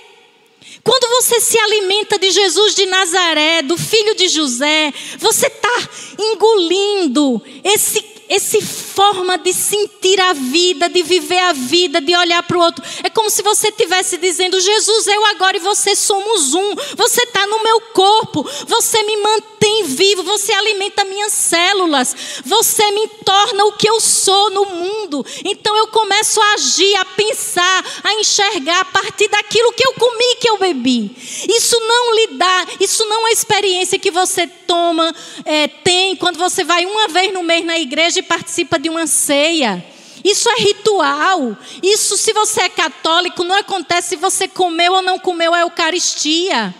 Quando 0.84 1.08
você 1.10 1.40
se 1.40 1.58
alimenta 1.58 2.18
de 2.18 2.30
Jesus 2.30 2.74
de 2.74 2.86
Nazaré, 2.86 3.62
do 3.62 3.78
filho 3.78 4.14
de 4.16 4.28
José, 4.28 4.92
você 5.18 5.46
está 5.46 5.88
engolindo 6.18 7.40
esse 7.62 8.11
esse 8.32 8.62
forma 8.62 9.36
de 9.36 9.52
sentir 9.52 10.18
a 10.20 10.32
vida, 10.32 10.88
de 10.88 11.02
viver 11.02 11.38
a 11.38 11.52
vida, 11.52 12.00
de 12.00 12.16
olhar 12.16 12.42
para 12.42 12.56
o 12.56 12.62
outro. 12.62 12.82
É 13.02 13.10
como 13.10 13.28
se 13.28 13.42
você 13.42 13.68
estivesse 13.68 14.16
dizendo: 14.16 14.58
Jesus, 14.58 15.06
eu 15.06 15.26
agora 15.26 15.56
e 15.56 15.60
você 15.60 15.94
somos 15.94 16.54
um. 16.54 16.74
Você 16.96 17.22
está 17.22 17.46
no 17.46 17.62
meu 17.62 17.80
corpo, 17.92 18.48
você 18.66 19.02
me 19.02 19.16
mantém 19.18 19.84
vivo, 19.84 20.22
você 20.22 20.52
alimenta 20.52 21.04
minhas 21.04 21.32
células, 21.32 22.16
você 22.44 22.90
me 22.92 23.08
torna 23.24 23.66
o 23.66 23.72
que 23.72 23.88
eu 23.88 24.00
sou 24.00 24.50
no 24.50 24.64
mundo. 24.64 25.24
Então 25.44 25.76
eu 25.76 25.88
começo 25.88 26.40
a 26.40 26.54
agir, 26.54 26.96
a 26.96 27.04
pensar, 27.04 27.84
a 28.02 28.14
enxergar 28.14 28.80
a 28.80 28.84
partir 28.86 29.28
daquilo 29.28 29.72
que 29.72 29.86
eu 29.86 29.92
comi, 29.94 30.36
que 30.40 30.48
eu 30.48 30.58
bebi. 30.58 31.14
Isso 31.48 31.78
não 31.80 32.14
lhe 32.14 32.26
dá, 32.38 32.66
isso 32.80 33.04
não 33.06 33.28
é 33.28 33.32
experiência 33.32 33.98
que 33.98 34.10
você 34.10 34.46
toma, 34.46 35.14
é, 35.44 35.68
tem 35.68 36.16
quando 36.16 36.38
você 36.38 36.64
vai 36.64 36.86
uma 36.86 37.08
vez 37.08 37.32
no 37.32 37.42
mês 37.42 37.64
na 37.64 37.78
igreja 37.78 38.21
participa 38.22 38.78
de 38.78 38.88
uma 38.88 39.06
ceia. 39.06 39.84
Isso 40.24 40.48
é 40.48 40.54
ritual. 40.54 41.56
Isso, 41.82 42.16
se 42.16 42.32
você 42.32 42.62
é 42.62 42.68
católico, 42.68 43.44
não 43.44 43.56
acontece 43.56 44.10
se 44.10 44.16
você 44.16 44.46
comeu 44.46 44.92
ou 44.94 45.02
não 45.02 45.18
comeu 45.18 45.52
a 45.52 45.60
Eucaristia. 45.60 46.74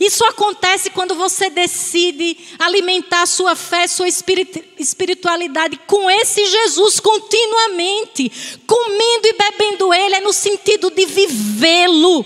Isso 0.00 0.24
acontece 0.24 0.90
quando 0.90 1.14
você 1.14 1.50
decide 1.50 2.36
alimentar 2.58 3.26
sua 3.26 3.56
fé, 3.56 3.88
sua 3.88 4.06
espiritualidade 4.08 5.80
com 5.86 6.08
esse 6.10 6.44
Jesus 6.46 7.00
continuamente, 7.00 8.30
comendo 8.66 9.26
e 9.26 9.32
bebendo 9.32 9.92
Ele, 9.92 10.14
é 10.14 10.20
no 10.20 10.32
sentido 10.32 10.90
de 10.90 11.06
vivê-lo 11.06 12.24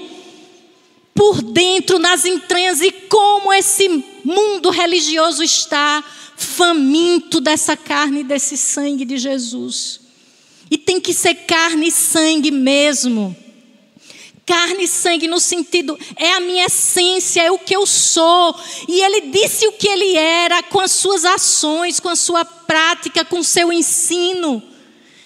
por 1.15 1.41
dentro, 1.41 1.99
nas 1.99 2.25
entranhas, 2.25 2.81
e 2.81 2.91
como 2.91 3.53
esse 3.53 3.89
mundo 4.25 4.69
religioso 4.69 5.43
está 5.43 6.05
faminto 6.37 7.41
dessa 7.41 7.76
carne 7.76 8.20
e 8.20 8.24
desse 8.24 8.57
sangue 8.57 9.05
de 9.05 9.16
Jesus. 9.18 10.01
E 10.70 10.78
tem 10.78 11.01
que 11.01 11.12
ser 11.12 11.35
carne 11.35 11.89
e 11.89 11.93
sangue 11.93 12.51
mesmo. 12.51 13.37
Carne 14.47 14.85
e 14.85 14.89
sangue 14.89 15.26
no 15.26 15.41
sentido, 15.41 15.99
é 16.16 16.32
a 16.32 16.41
minha 16.41 16.66
essência, 16.66 17.43
é 17.43 17.51
o 17.51 17.59
que 17.59 17.74
eu 17.74 17.87
sou. 17.87 18.55
E 18.87 19.01
ele 19.01 19.22
disse 19.30 19.66
o 19.66 19.72
que 19.72 19.89
ele 19.89 20.16
era 20.16 20.62
com 20.64 20.80
as 20.80 20.91
suas 20.91 21.24
ações, 21.24 21.99
com 21.99 22.11
a 22.11 22.16
sua 22.16 22.45
prática, 22.45 23.24
com 23.24 23.39
o 23.39 23.45
seu 23.45 23.72
ensino. 23.72 24.62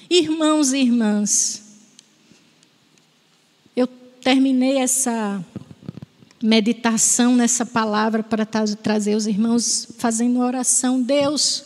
Irmãos 0.09 0.73
e 0.73 0.79
irmãs, 0.79 1.63
eu 3.77 3.87
terminei 4.23 4.79
essa 4.79 5.45
meditação 6.43 7.35
nessa 7.35 7.67
palavra 7.67 8.23
para 8.23 8.47
trazer 8.47 9.15
os 9.15 9.27
irmãos 9.27 9.89
fazendo 9.99 10.41
oração. 10.41 11.03
Deus, 11.03 11.65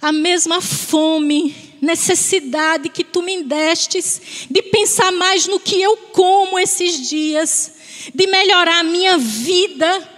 a 0.00 0.10
mesma 0.10 0.60
fome, 0.60 1.54
necessidade 1.80 2.88
que 2.88 3.04
tu 3.04 3.22
me 3.22 3.42
destes 3.44 4.46
de 4.50 4.62
pensar 4.62 5.12
mais 5.12 5.46
no 5.46 5.60
que 5.60 5.80
eu 5.80 5.96
como 6.12 6.58
esses 6.58 7.08
dias, 7.08 7.72
de 8.12 8.26
melhorar 8.26 8.80
a 8.80 8.84
minha 8.84 9.16
vida, 9.18 10.08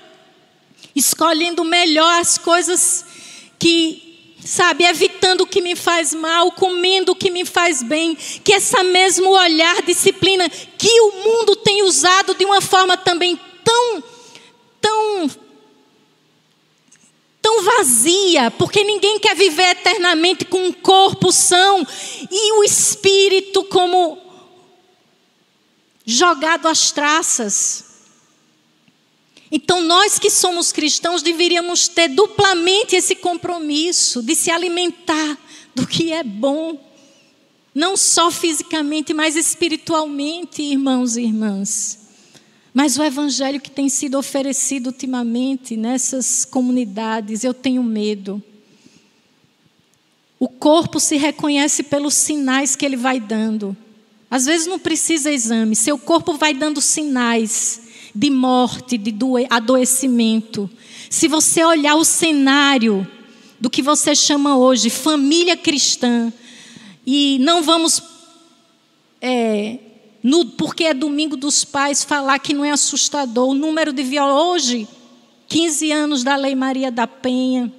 escolhendo 0.95 1.65
melhor 1.65 2.21
as 2.21 2.39
coisas 2.39 3.05
que, 3.59 4.37
sabe, 4.43 4.85
evitando 4.85 5.43
o 5.43 5.47
que 5.47 5.61
me 5.61 5.77
faz 5.77 6.15
mal, 6.15 6.53
comendo 6.53 7.13
o 7.13 7.17
que 7.17 7.31
me 7.31 7.45
faz 7.45 7.83
bem, 7.83 8.17
que 8.43 8.55
essa 8.55 8.83
mesmo 8.83 9.29
olhar, 9.31 9.83
disciplina 9.83 10.49
que 10.49 11.01
o 11.01 11.13
mundo 11.25 11.57
tem 11.57 11.83
usado 11.83 12.35
de 12.35 12.45
uma 12.47 12.63
forma 12.63 12.97
também 12.97 13.39
tão, 13.65 14.05
tão, 14.81 15.31
tão 17.41 17.63
vazia, 17.65 18.51
porque 18.53 18.85
ninguém 18.85 19.19
quer 19.19 19.35
viver 19.35 19.71
eternamente 19.71 20.45
com 20.45 20.67
um 20.67 20.73
corpo 20.73 21.33
são 21.33 21.87
e 22.31 22.53
o 22.53 22.65
espírito 22.65 23.65
como 23.65 24.19
jogado 26.05 26.69
às 26.69 26.93
traças. 26.93 27.85
Então, 29.51 29.81
nós 29.81 30.19
que 30.19 30.31
somos 30.31 30.73
cristãos 30.73 31.23
deveríamos 31.23 31.87
ter 31.87 32.09
duplamente 32.09 32.97
esse 32.97 33.15
compromisso 33.15 34.23
de 34.23 34.35
se 34.35 34.51
alimentar 34.51 35.39
do 35.75 35.87
que 35.87 36.13
é 36.13 36.23
bom, 36.23 36.79
não 37.75 37.97
só 37.97 38.31
fisicamente, 38.31 39.15
mas 39.15 39.37
espiritualmente, 39.37 40.63
irmãos 40.63 41.17
e 41.17 41.23
irmãs. 41.23 42.04
Mas 42.75 42.99
o 42.99 43.05
evangelho 43.05 43.61
que 43.61 43.71
tem 43.71 43.89
sido 43.89 44.19
oferecido 44.19 44.89
ultimamente 44.89 45.77
nessas 45.77 46.45
comunidades, 46.45 47.45
eu 47.45 47.55
tenho 47.55 47.85
medo. 47.85 48.43
O 50.41 50.49
corpo 50.49 50.99
se 50.99 51.17
reconhece 51.17 51.85
pelos 51.85 52.15
sinais 52.15 52.75
que 52.75 52.85
ele 52.85 52.97
vai 52.97 53.21
dando. 53.21 53.77
Às 54.29 54.47
vezes 54.47 54.67
não 54.67 54.81
precisa 54.81 55.31
exame, 55.31 55.77
seu 55.77 55.97
corpo 55.97 56.37
vai 56.37 56.53
dando 56.53 56.81
sinais 56.81 57.83
de 58.13 58.29
morte, 58.29 58.99
de 58.99 59.15
adoecimento. 59.49 60.69
Se 61.09 61.29
você 61.29 61.65
olhar 61.65 61.95
o 61.95 62.05
cenário 62.05 63.07
do 63.61 63.71
que 63.71 63.83
você 63.83 64.17
chama 64.17 64.57
hoje 64.57 64.91
família 64.91 65.57
cristã, 65.57 66.33
e 67.07 67.39
não 67.41 67.63
vamos 67.63 68.03
é, 69.21 69.79
no, 70.25 70.47
porque 70.47 70.85
é 70.85 70.95
domingo 70.95 71.37
dos 71.37 71.67
pais, 71.67 72.03
falar 72.03 72.39
que 72.39 72.55
não 72.55 72.65
é 72.65 72.71
assustador. 72.71 73.51
O 73.51 73.55
número 73.55 73.93
de 73.93 74.03
viola 74.03 74.43
hoje, 74.43 74.89
15 75.49 75.93
anos 75.93 76.25
da 76.25 76.35
Lei 76.35 76.55
Maria 76.55 76.91
da 76.91 77.07
Penha. 77.07 77.71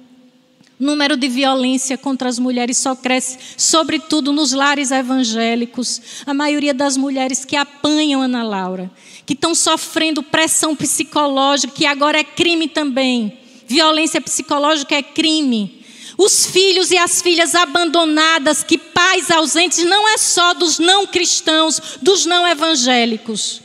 Número 0.78 1.16
de 1.16 1.26
violência 1.26 1.98
contra 1.98 2.28
as 2.28 2.38
mulheres 2.38 2.76
só 2.76 2.94
cresce, 2.94 3.36
sobretudo 3.56 4.30
nos 4.30 4.52
lares 4.52 4.92
evangélicos. 4.92 6.00
A 6.24 6.32
maioria 6.32 6.72
das 6.72 6.96
mulheres 6.96 7.44
que 7.44 7.56
apanham 7.56 8.22
Ana 8.22 8.44
Laura, 8.44 8.92
que 9.24 9.32
estão 9.32 9.52
sofrendo 9.52 10.22
pressão 10.22 10.76
psicológica, 10.76 11.74
que 11.74 11.84
agora 11.84 12.20
é 12.20 12.24
crime 12.24 12.68
também. 12.68 13.40
Violência 13.66 14.20
psicológica 14.20 14.94
é 14.94 15.02
crime. 15.02 15.75
Os 16.18 16.46
filhos 16.46 16.90
e 16.90 16.96
as 16.96 17.20
filhas 17.20 17.54
abandonadas, 17.54 18.62
que 18.62 18.78
pais 18.78 19.30
ausentes, 19.30 19.84
não 19.84 20.08
é 20.08 20.16
só 20.16 20.54
dos 20.54 20.78
não 20.78 21.06
cristãos, 21.06 21.98
dos 22.00 22.24
não 22.24 22.46
evangélicos. 22.46 23.60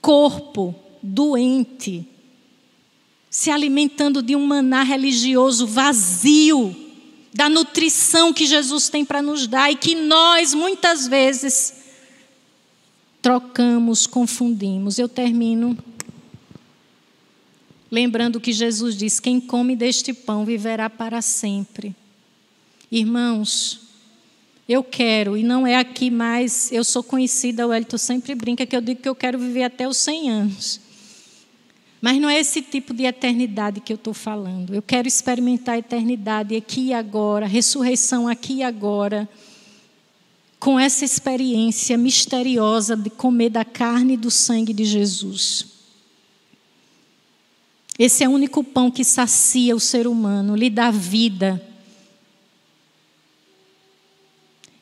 Corpo 0.00 0.74
doente, 1.02 2.06
se 3.30 3.50
alimentando 3.50 4.22
de 4.22 4.36
um 4.36 4.44
maná 4.44 4.82
religioso 4.82 5.66
vazio, 5.66 6.76
da 7.34 7.48
nutrição 7.48 8.32
que 8.32 8.44
Jesus 8.44 8.88
tem 8.88 9.04
para 9.04 9.22
nos 9.22 9.46
dar 9.46 9.70
e 9.70 9.76
que 9.76 9.94
nós, 9.94 10.52
muitas 10.52 11.06
vezes, 11.06 11.74
trocamos, 13.22 14.06
confundimos. 14.06 14.98
Eu 14.98 15.08
termino 15.08 15.78
lembrando 17.92 18.40
que 18.40 18.52
Jesus 18.52 18.96
diz: 18.96 19.20
Quem 19.20 19.38
come 19.38 19.76
deste 19.76 20.14
pão 20.14 20.46
viverá 20.46 20.88
para 20.88 21.20
sempre. 21.20 21.94
Irmãos, 22.90 23.80
eu 24.66 24.82
quero, 24.82 25.36
e 25.36 25.42
não 25.42 25.66
é 25.66 25.76
aqui 25.76 26.10
mais, 26.10 26.72
eu 26.72 26.82
sou 26.82 27.02
conhecida, 27.02 27.66
o 27.66 27.74
Elton 27.74 27.98
sempre 27.98 28.34
brinca 28.34 28.64
que 28.64 28.74
eu 28.74 28.80
digo 28.80 29.02
que 29.02 29.08
eu 29.08 29.14
quero 29.14 29.38
viver 29.38 29.64
até 29.64 29.86
os 29.86 29.98
100 29.98 30.30
anos. 30.30 30.80
Mas 32.00 32.20
não 32.20 32.28
é 32.28 32.40
esse 32.40 32.60
tipo 32.62 32.92
de 32.92 33.04
eternidade 33.04 33.80
que 33.80 33.92
eu 33.92 33.96
estou 33.96 34.12
falando. 34.12 34.74
Eu 34.74 34.82
quero 34.82 35.06
experimentar 35.06 35.76
a 35.76 35.78
eternidade 35.78 36.56
aqui 36.56 36.86
e 36.86 36.92
agora, 36.92 37.46
ressurreição 37.46 38.26
aqui 38.26 38.54
e 38.54 38.62
agora, 38.62 39.28
com 40.58 40.80
essa 40.80 41.04
experiência 41.04 41.96
misteriosa 41.96 42.96
de 42.96 43.08
comer 43.08 43.50
da 43.50 43.64
carne 43.64 44.14
e 44.14 44.16
do 44.16 44.30
sangue 44.30 44.72
de 44.72 44.84
Jesus. 44.84 45.71
Esse 47.98 48.24
é 48.24 48.28
o 48.28 48.32
único 48.32 48.64
pão 48.64 48.90
que 48.90 49.04
sacia 49.04 49.76
o 49.76 49.80
ser 49.80 50.06
humano, 50.06 50.56
lhe 50.56 50.70
dá 50.70 50.90
vida. 50.90 51.62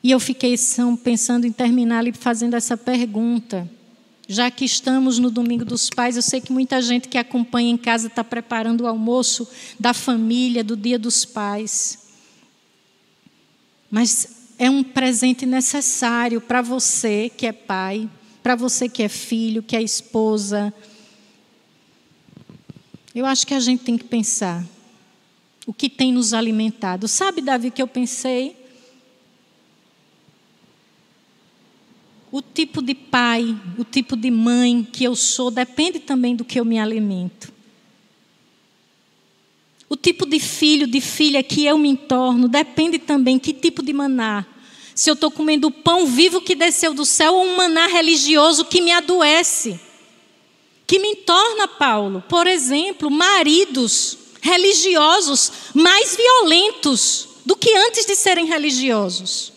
E 0.03 0.09
eu 0.11 0.19
fiquei 0.19 0.55
pensando 1.03 1.45
em 1.45 1.51
terminar 1.51 2.03
fazendo 2.13 2.55
essa 2.55 2.75
pergunta. 2.75 3.69
Já 4.27 4.49
que 4.49 4.63
estamos 4.63 5.19
no 5.19 5.29
Domingo 5.29 5.65
dos 5.65 5.89
Pais, 5.89 6.15
eu 6.15 6.21
sei 6.21 6.39
que 6.39 6.53
muita 6.53 6.81
gente 6.81 7.09
que 7.09 7.17
acompanha 7.17 7.69
em 7.69 7.77
casa 7.77 8.07
está 8.07 8.23
preparando 8.23 8.81
o 8.81 8.87
almoço 8.87 9.47
da 9.79 9.93
família, 9.93 10.63
do 10.63 10.77
Dia 10.77 10.97
dos 10.97 11.25
Pais. 11.25 11.99
Mas 13.89 14.53
é 14.57 14.69
um 14.69 14.83
presente 14.83 15.45
necessário 15.45 16.39
para 16.39 16.61
você 16.61 17.29
que 17.35 17.45
é 17.45 17.51
pai, 17.51 18.09
para 18.41 18.55
você 18.55 18.87
que 18.87 19.03
é 19.03 19.09
filho, 19.09 19.61
que 19.61 19.75
é 19.75 19.83
esposa, 19.83 20.73
eu 23.13 23.25
acho 23.25 23.45
que 23.45 23.53
a 23.53 23.59
gente 23.59 23.83
tem 23.83 23.97
que 23.97 24.05
pensar 24.05 24.65
o 25.65 25.73
que 25.73 25.89
tem 25.89 26.11
nos 26.11 26.33
alimentado. 26.33 27.07
Sabe, 27.07 27.41
Davi, 27.41 27.69
que 27.69 27.81
eu 27.81 27.87
pensei? 27.87 28.55
O 32.31 32.41
tipo 32.41 32.81
de 32.81 32.95
pai, 32.95 33.57
o 33.77 33.83
tipo 33.83 34.15
de 34.15 34.31
mãe 34.31 34.87
que 34.89 35.03
eu 35.03 35.15
sou 35.15 35.51
depende 35.51 35.99
também 35.99 36.35
do 36.35 36.45
que 36.45 36.59
eu 36.59 36.65
me 36.65 36.79
alimento. 36.79 37.51
O 39.89 39.97
tipo 39.97 40.25
de 40.25 40.39
filho, 40.39 40.87
de 40.87 41.01
filha 41.01 41.43
que 41.43 41.65
eu 41.65 41.77
me 41.77 41.89
entorno 41.89 42.47
depende 42.47 42.97
também 42.97 43.37
que 43.37 43.53
tipo 43.53 43.83
de 43.83 43.91
maná. 43.91 44.45
Se 44.95 45.09
eu 45.09 45.13
estou 45.13 45.29
comendo 45.29 45.67
o 45.67 45.71
pão 45.71 46.05
vivo 46.05 46.39
que 46.41 46.55
desceu 46.55 46.93
do 46.93 47.05
céu 47.05 47.35
ou 47.35 47.45
um 47.45 47.57
maná 47.57 47.87
religioso 47.87 48.63
que 48.63 48.81
me 48.81 48.93
adoece 48.93 49.77
que 50.91 50.99
me 50.99 51.15
torna, 51.15 51.69
Paulo, 51.69 52.21
por 52.27 52.45
exemplo, 52.47 53.09
maridos 53.09 54.17
religiosos 54.41 55.49
mais 55.73 56.17
violentos 56.17 57.29
do 57.45 57.55
que 57.55 57.73
antes 57.73 58.05
de 58.05 58.13
serem 58.13 58.45
religiosos. 58.45 59.53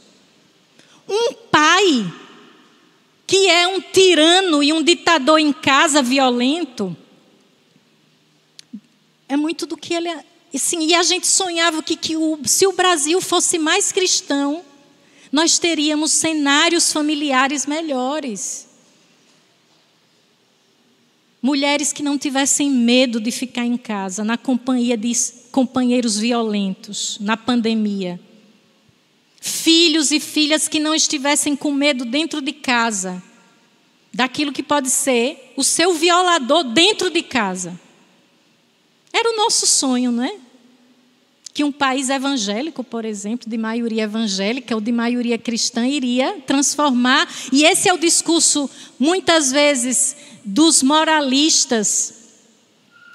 Um 1.08 1.32
pai 1.50 2.14
que 3.26 3.48
é 3.48 3.66
um 3.66 3.80
tirano 3.80 4.62
e 4.62 4.72
um 4.72 4.80
ditador 4.80 5.40
em 5.40 5.52
casa 5.52 6.04
violento. 6.04 6.96
É 9.28 9.36
muito 9.36 9.66
do 9.66 9.76
que 9.76 9.92
ele. 9.92 10.08
É. 10.08 10.24
Sim, 10.56 10.86
e 10.86 10.94
a 10.94 11.02
gente 11.02 11.26
sonhava 11.26 11.82
que, 11.82 11.96
que 11.96 12.16
o, 12.16 12.38
se 12.44 12.64
o 12.64 12.72
Brasil 12.72 13.20
fosse 13.20 13.58
mais 13.58 13.90
cristão, 13.90 14.64
nós 15.32 15.58
teríamos 15.58 16.12
cenários 16.12 16.92
familiares 16.92 17.66
melhores. 17.66 18.68
Mulheres 21.44 21.92
que 21.92 22.02
não 22.02 22.16
tivessem 22.16 22.70
medo 22.70 23.20
de 23.20 23.30
ficar 23.30 23.66
em 23.66 23.76
casa, 23.76 24.24
na 24.24 24.38
companhia 24.38 24.96
de 24.96 25.12
companheiros 25.52 26.18
violentos, 26.18 27.18
na 27.20 27.36
pandemia. 27.36 28.18
Filhos 29.42 30.10
e 30.10 30.18
filhas 30.18 30.68
que 30.68 30.80
não 30.80 30.94
estivessem 30.94 31.54
com 31.54 31.70
medo 31.70 32.06
dentro 32.06 32.40
de 32.40 32.50
casa, 32.50 33.22
daquilo 34.10 34.54
que 34.54 34.62
pode 34.62 34.88
ser 34.88 35.52
o 35.54 35.62
seu 35.62 35.92
violador 35.92 36.64
dentro 36.64 37.10
de 37.10 37.22
casa. 37.22 37.78
Era 39.12 39.28
o 39.30 39.36
nosso 39.36 39.66
sonho, 39.66 40.10
não 40.10 40.24
é? 40.24 40.36
que 41.52 41.62
um 41.62 41.70
país 41.70 42.10
evangélico, 42.10 42.82
por 42.82 43.04
exemplo, 43.04 43.48
de 43.48 43.56
maioria 43.56 44.02
evangélica 44.02 44.74
ou 44.74 44.80
de 44.80 44.90
maioria 44.90 45.38
cristã, 45.38 45.86
iria 45.86 46.40
transformar. 46.44 47.32
E 47.52 47.64
esse 47.64 47.88
é 47.88 47.94
o 47.94 47.96
discurso, 47.96 48.68
muitas 48.98 49.52
vezes, 49.52 50.16
dos 50.44 50.82
moralistas 50.82 52.14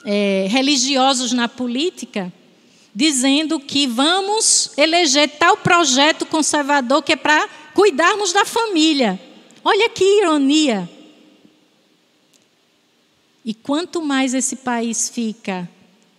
é, 0.05 0.47
religiosos 0.49 1.31
na 1.31 1.47
política, 1.47 2.31
dizendo 2.93 3.59
que 3.59 3.85
vamos 3.85 4.71
eleger 4.77 5.29
tal 5.37 5.57
projeto 5.57 6.25
conservador 6.25 7.03
que 7.03 7.13
é 7.13 7.15
para 7.15 7.47
cuidarmos 7.73 8.33
da 8.33 8.45
família. 8.45 9.19
Olha 9.63 9.89
que 9.89 10.03
ironia. 10.21 10.89
E 13.45 13.53
quanto 13.53 14.01
mais 14.01 14.33
esse 14.33 14.57
país 14.57 15.09
fica 15.09 15.69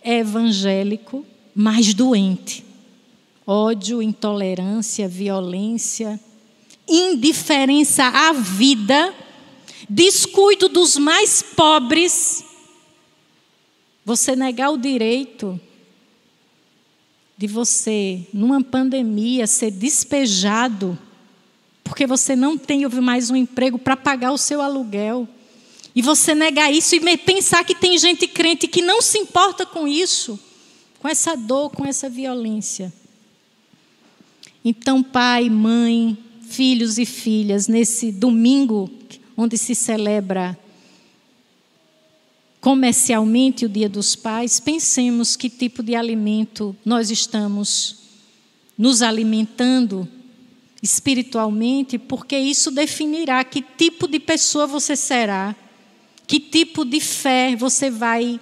evangélico, 0.03 1.25
mais 1.53 1.93
doente. 1.93 2.65
Ódio, 3.45 4.01
intolerância, 4.01 5.07
violência, 5.07 6.19
indiferença 6.87 8.05
à 8.05 8.33
vida, 8.33 9.13
descuido 9.91 10.69
dos 10.69 10.97
mais 10.97 11.41
pobres. 11.41 12.43
Você 14.05 14.35
negar 14.35 14.71
o 14.71 14.77
direito 14.77 15.59
de 17.37 17.47
você, 17.47 18.25
numa 18.33 18.63
pandemia, 18.63 19.47
ser 19.47 19.71
despejado, 19.71 20.97
porque 21.83 22.07
você 22.07 22.35
não 22.35 22.57
tem 22.57 22.87
mais 22.87 23.29
um 23.29 23.35
emprego 23.35 23.77
para 23.77 23.97
pagar 23.97 24.31
o 24.31 24.37
seu 24.37 24.61
aluguel. 24.61 25.27
E 25.93 26.01
você 26.01 26.33
negar 26.33 26.71
isso 26.71 26.95
e 26.95 27.17
pensar 27.17 27.65
que 27.65 27.75
tem 27.75 27.97
gente 27.97 28.27
crente 28.27 28.67
que 28.67 28.81
não 28.81 29.01
se 29.01 29.17
importa 29.17 29.65
com 29.65 29.87
isso 29.87 30.39
com 31.01 31.07
essa 31.07 31.35
dor, 31.35 31.71
com 31.71 31.83
essa 31.83 32.07
violência. 32.07 32.93
Então, 34.63 35.01
pai, 35.01 35.49
mãe, 35.49 36.15
filhos 36.47 36.99
e 36.99 37.05
filhas, 37.07 37.67
nesse 37.67 38.11
domingo 38.11 38.87
onde 39.35 39.57
se 39.57 39.75
celebra 39.75 40.57
comercialmente 42.59 43.65
o 43.65 43.69
Dia 43.69 43.89
dos 43.89 44.15
Pais, 44.15 44.59
pensemos 44.59 45.35
que 45.35 45.49
tipo 45.49 45.81
de 45.81 45.95
alimento 45.95 46.75
nós 46.85 47.09
estamos 47.09 47.97
nos 48.77 49.01
alimentando 49.01 50.07
espiritualmente, 50.81 51.97
porque 51.97 52.37
isso 52.37 52.71
definirá 52.71 53.43
que 53.43 53.61
tipo 53.61 54.07
de 54.07 54.19
pessoa 54.19 54.67
você 54.67 54.95
será, 54.95 55.55
que 56.27 56.39
tipo 56.39 56.85
de 56.85 56.99
fé 56.99 57.55
você 57.55 57.89
vai 57.89 58.39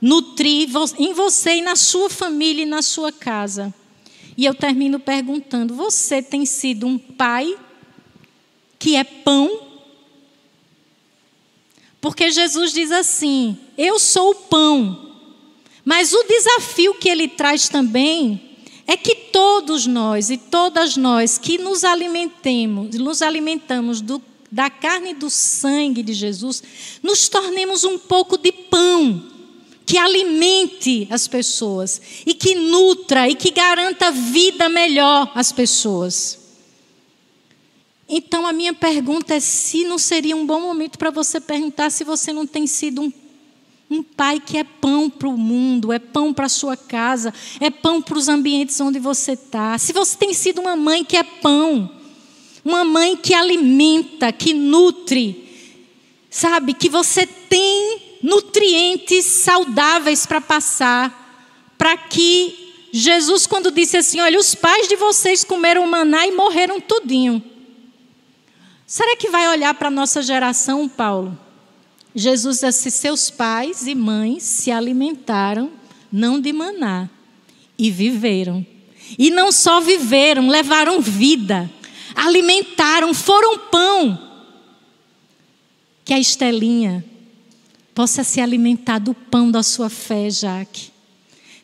nutrir 0.00 0.68
em 0.98 1.12
você 1.12 1.56
e 1.56 1.62
na 1.62 1.76
sua 1.76 2.08
família 2.08 2.62
e 2.62 2.66
na 2.66 2.82
sua 2.82 3.12
casa. 3.12 3.72
E 4.36 4.44
eu 4.44 4.54
termino 4.54 4.98
perguntando: 4.98 5.74
você 5.74 6.22
tem 6.22 6.46
sido 6.46 6.86
um 6.86 6.98
pai 6.98 7.56
que 8.78 8.96
é 8.96 9.04
pão? 9.04 9.67
Porque 12.00 12.30
Jesus 12.30 12.72
diz 12.72 12.92
assim: 12.92 13.56
Eu 13.76 13.98
sou 13.98 14.30
o 14.30 14.34
pão. 14.34 15.06
Mas 15.84 16.12
o 16.12 16.22
desafio 16.24 16.94
que 16.94 17.08
ele 17.08 17.28
traz 17.28 17.68
também 17.68 18.48
é 18.86 18.96
que 18.96 19.14
todos 19.14 19.86
nós 19.86 20.30
e 20.30 20.36
todas 20.36 20.96
nós 20.96 21.38
que 21.38 21.58
nos 21.58 21.84
alimentemos, 21.84 22.94
nos 22.96 23.22
alimentamos 23.22 24.00
do, 24.00 24.20
da 24.50 24.68
carne 24.68 25.10
e 25.10 25.14
do 25.14 25.30
sangue 25.30 26.02
de 26.02 26.12
Jesus, 26.12 26.62
nos 27.02 27.28
tornemos 27.28 27.84
um 27.84 27.98
pouco 27.98 28.36
de 28.36 28.52
pão 28.52 29.22
que 29.86 29.96
alimente 29.96 31.08
as 31.10 31.26
pessoas 31.26 32.00
e 32.26 32.34
que 32.34 32.54
nutra 32.54 33.26
e 33.26 33.34
que 33.34 33.50
garanta 33.50 34.10
vida 34.10 34.68
melhor 34.68 35.32
às 35.34 35.50
pessoas. 35.50 36.37
Então 38.08 38.46
a 38.46 38.52
minha 38.52 38.72
pergunta 38.72 39.34
é 39.34 39.40
se 39.40 39.84
não 39.84 39.98
seria 39.98 40.34
um 40.34 40.46
bom 40.46 40.60
momento 40.60 40.98
para 40.98 41.10
você 41.10 41.38
perguntar 41.38 41.90
se 41.90 42.04
você 42.04 42.32
não 42.32 42.46
tem 42.46 42.66
sido 42.66 43.02
um, 43.02 43.12
um 43.90 44.02
pai 44.02 44.40
que 44.40 44.56
é 44.56 44.64
pão 44.64 45.10
para 45.10 45.28
o 45.28 45.36
mundo, 45.36 45.92
é 45.92 45.98
pão 45.98 46.32
para 46.32 46.46
a 46.46 46.48
sua 46.48 46.74
casa, 46.74 47.34
é 47.60 47.68
pão 47.68 48.00
para 48.00 48.16
os 48.16 48.28
ambientes 48.28 48.80
onde 48.80 48.98
você 48.98 49.32
está. 49.32 49.76
Se 49.76 49.92
você 49.92 50.16
tem 50.16 50.32
sido 50.32 50.60
uma 50.60 50.74
mãe 50.74 51.04
que 51.04 51.18
é 51.18 51.22
pão, 51.22 51.90
uma 52.64 52.82
mãe 52.82 53.14
que 53.14 53.34
alimenta, 53.34 54.32
que 54.32 54.54
nutre, 54.54 55.46
sabe, 56.30 56.72
que 56.72 56.88
você 56.88 57.26
tem 57.26 58.18
nutrientes 58.22 59.26
saudáveis 59.26 60.24
para 60.24 60.40
passar, 60.40 61.74
para 61.76 61.94
que 61.96 62.88
Jesus, 62.90 63.46
quando 63.46 63.70
disse 63.70 63.98
assim: 63.98 64.18
Olha, 64.20 64.38
os 64.38 64.54
pais 64.54 64.88
de 64.88 64.96
vocês 64.96 65.44
comeram 65.44 65.86
maná 65.86 66.26
e 66.26 66.32
morreram 66.32 66.80
tudinho. 66.80 67.42
Será 68.88 69.14
que 69.18 69.28
vai 69.28 69.46
olhar 69.50 69.74
para 69.74 69.88
a 69.88 69.90
nossa 69.90 70.22
geração, 70.22 70.88
Paulo? 70.88 71.38
Jesus 72.14 72.60
disse: 72.60 72.90
Seus 72.90 73.28
pais 73.28 73.86
e 73.86 73.94
mães 73.94 74.42
se 74.42 74.70
alimentaram, 74.70 75.70
não 76.10 76.40
de 76.40 76.54
maná, 76.54 77.06
e 77.78 77.90
viveram. 77.90 78.66
E 79.18 79.30
não 79.30 79.52
só 79.52 79.78
viveram, 79.78 80.48
levaram 80.48 81.02
vida, 81.02 81.70
alimentaram, 82.14 83.12
foram 83.12 83.58
pão. 83.58 84.18
Que 86.02 86.14
a 86.14 86.18
Estelinha 86.18 87.04
possa 87.94 88.24
se 88.24 88.40
alimentar 88.40 89.00
do 89.00 89.12
pão 89.12 89.50
da 89.50 89.62
sua 89.62 89.90
fé, 89.90 90.30
Jaque. 90.30 90.90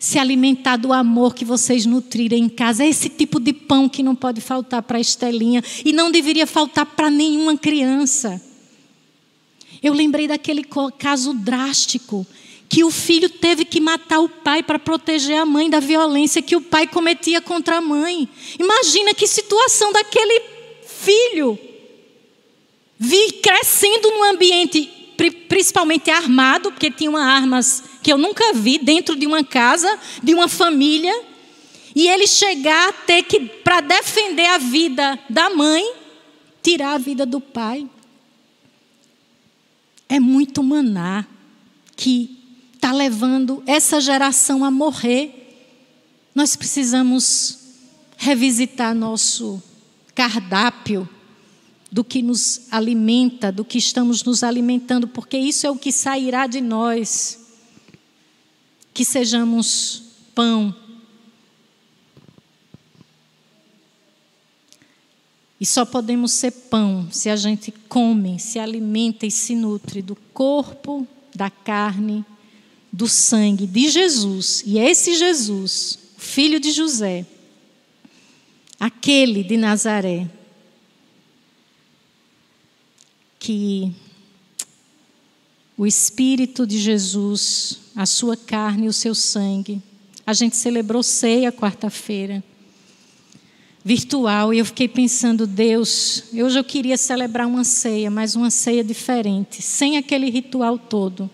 Se 0.04 0.18
alimentar 0.18 0.76
do 0.76 0.92
amor 0.92 1.34
que 1.34 1.46
vocês 1.46 1.86
nutrirem 1.86 2.44
em 2.44 2.48
casa. 2.50 2.84
É 2.84 2.88
esse 2.88 3.08
tipo 3.08 3.40
de 3.40 3.54
pão 3.54 3.88
que 3.88 4.02
não 4.02 4.14
pode 4.14 4.38
faltar 4.38 4.82
para 4.82 4.98
a 4.98 5.00
Estelinha 5.00 5.64
e 5.82 5.94
não 5.94 6.10
deveria 6.10 6.46
faltar 6.46 6.84
para 6.84 7.08
nenhuma 7.08 7.56
criança. 7.56 8.38
Eu 9.82 9.94
lembrei 9.94 10.28
daquele 10.28 10.62
caso 10.98 11.32
drástico 11.32 12.26
que 12.68 12.84
o 12.84 12.90
filho 12.90 13.30
teve 13.30 13.64
que 13.64 13.80
matar 13.80 14.20
o 14.20 14.28
pai 14.28 14.62
para 14.62 14.78
proteger 14.78 15.38
a 15.38 15.46
mãe 15.46 15.70
da 15.70 15.80
violência 15.80 16.42
que 16.42 16.54
o 16.54 16.60
pai 16.60 16.86
cometia 16.86 17.40
contra 17.40 17.78
a 17.78 17.80
mãe. 17.80 18.28
Imagina 18.60 19.14
que 19.14 19.26
situação 19.26 19.90
daquele 19.90 20.42
filho. 20.86 21.58
Vi 22.98 23.32
crescendo 23.40 24.10
num 24.10 24.24
ambiente 24.24 25.03
principalmente 25.48 26.10
armado, 26.10 26.70
porque 26.72 26.90
tinham 26.90 27.16
armas 27.16 27.82
que 28.02 28.12
eu 28.12 28.18
nunca 28.18 28.52
vi 28.52 28.78
dentro 28.78 29.16
de 29.16 29.26
uma 29.26 29.44
casa, 29.44 29.98
de 30.22 30.34
uma 30.34 30.48
família, 30.48 31.14
e 31.94 32.08
ele 32.08 32.26
chegar 32.26 32.88
a 32.88 32.92
ter 32.92 33.22
que, 33.22 33.40
para 33.40 33.80
defender 33.80 34.46
a 34.46 34.58
vida 34.58 35.18
da 35.30 35.50
mãe, 35.50 35.94
tirar 36.62 36.94
a 36.94 36.98
vida 36.98 37.24
do 37.24 37.40
pai. 37.40 37.88
É 40.08 40.18
muito 40.18 40.62
maná 40.62 41.24
que 41.96 42.38
está 42.74 42.92
levando 42.92 43.62
essa 43.66 44.00
geração 44.00 44.64
a 44.64 44.70
morrer. 44.70 45.56
Nós 46.34 46.56
precisamos 46.56 47.58
revisitar 48.16 48.94
nosso 48.94 49.62
cardápio 50.14 51.08
do 51.94 52.02
que 52.02 52.20
nos 52.22 52.62
alimenta, 52.72 53.52
do 53.52 53.64
que 53.64 53.78
estamos 53.78 54.24
nos 54.24 54.42
alimentando, 54.42 55.06
porque 55.06 55.38
isso 55.38 55.64
é 55.64 55.70
o 55.70 55.76
que 55.76 55.92
sairá 55.92 56.48
de 56.48 56.60
nós. 56.60 57.38
Que 58.92 59.04
sejamos 59.04 60.02
pão. 60.34 60.74
E 65.60 65.64
só 65.64 65.84
podemos 65.84 66.32
ser 66.32 66.50
pão 66.50 67.06
se 67.12 67.30
a 67.30 67.36
gente 67.36 67.72
come, 67.88 68.40
se 68.40 68.58
alimenta 68.58 69.24
e 69.24 69.30
se 69.30 69.54
nutre 69.54 70.02
do 70.02 70.16
corpo, 70.16 71.06
da 71.32 71.48
carne, 71.48 72.24
do 72.92 73.06
sangue 73.06 73.68
de 73.68 73.88
Jesus. 73.88 74.64
E 74.66 74.80
esse 74.80 75.14
Jesus, 75.14 75.96
filho 76.18 76.58
de 76.58 76.72
José, 76.72 77.24
aquele 78.80 79.44
de 79.44 79.56
Nazaré, 79.56 80.28
que 83.44 83.92
o 85.76 85.86
Espírito 85.86 86.66
de 86.66 86.78
Jesus, 86.78 87.78
a 87.94 88.06
sua 88.06 88.38
carne 88.38 88.86
e 88.86 88.88
o 88.88 88.92
seu 88.92 89.14
sangue. 89.14 89.82
A 90.26 90.32
gente 90.32 90.56
celebrou 90.56 91.02
ceia 91.02 91.52
quarta-feira, 91.52 92.42
virtual, 93.84 94.54
e 94.54 94.60
eu 94.60 94.64
fiquei 94.64 94.88
pensando, 94.88 95.46
Deus, 95.46 96.24
hoje 96.32 96.58
eu 96.58 96.64
queria 96.64 96.96
celebrar 96.96 97.46
uma 97.46 97.64
ceia, 97.64 98.10
mas 98.10 98.34
uma 98.34 98.48
ceia 98.48 98.82
diferente, 98.82 99.60
sem 99.60 99.98
aquele 99.98 100.30
ritual 100.30 100.78
todo. 100.78 101.28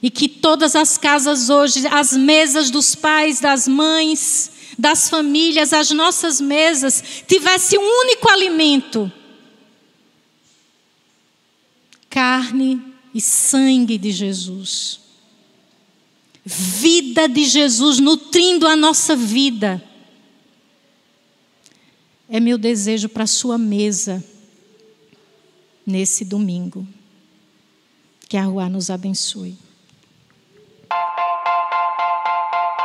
E 0.00 0.10
que 0.10 0.28
todas 0.28 0.76
as 0.76 0.96
casas 0.96 1.50
hoje, 1.50 1.84
as 1.88 2.12
mesas 2.12 2.70
dos 2.70 2.94
pais, 2.94 3.40
das 3.40 3.66
mães, 3.66 4.52
das 4.78 5.10
famílias, 5.10 5.72
as 5.72 5.90
nossas 5.90 6.40
mesas, 6.40 7.02
tivesse 7.26 7.76
um 7.76 7.82
único 7.82 8.28
alimento 8.28 9.10
carne 12.14 12.80
e 13.12 13.20
sangue 13.20 13.98
de 13.98 14.12
Jesus. 14.12 15.00
Vida 16.44 17.28
de 17.28 17.44
Jesus 17.44 17.98
nutrindo 17.98 18.68
a 18.68 18.76
nossa 18.76 19.16
vida. 19.16 19.82
É 22.30 22.38
meu 22.38 22.56
desejo 22.56 23.08
para 23.08 23.24
a 23.24 23.26
sua 23.26 23.58
mesa 23.58 24.22
nesse 25.84 26.24
domingo. 26.24 26.86
Que 28.28 28.36
a 28.36 28.44
rua 28.44 28.68
nos 28.68 28.90
abençoe. 28.90 29.58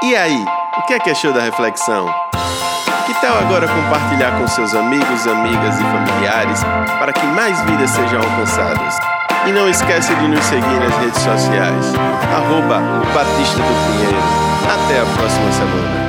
E 0.02 0.16
aí, 0.16 0.44
o 0.78 0.88
que 0.88 0.94
é 0.94 1.00
que 1.00 1.10
achou 1.12 1.32
da 1.32 1.44
reflexão? 1.44 2.08
Que 3.06 3.14
tal 3.22 3.38
agora 3.38 3.68
compartilhar 3.68 4.40
com 4.40 4.48
seus 4.48 4.74
amigos, 4.74 5.28
amigas 5.28 5.76
e 5.76 5.84
familiares 5.84 6.62
para 7.00 7.14
que 7.14 7.26
mais 7.28 7.60
vidas 7.66 7.92
sejam 7.92 8.22
alcançadas? 8.22 9.19
E 9.50 9.52
não 9.52 9.68
esquece 9.68 10.14
de 10.14 10.28
nos 10.28 10.46
seguir 10.46 10.80
nas 10.80 10.96
redes 11.00 11.24
sociais. 11.24 11.96
Arroba 12.36 12.80
Batista 13.16 13.58
do 13.58 13.94
Pinheiro. 13.94 14.20
Até 14.64 15.00
a 15.00 15.06
próxima 15.18 15.52
semana. 15.52 16.09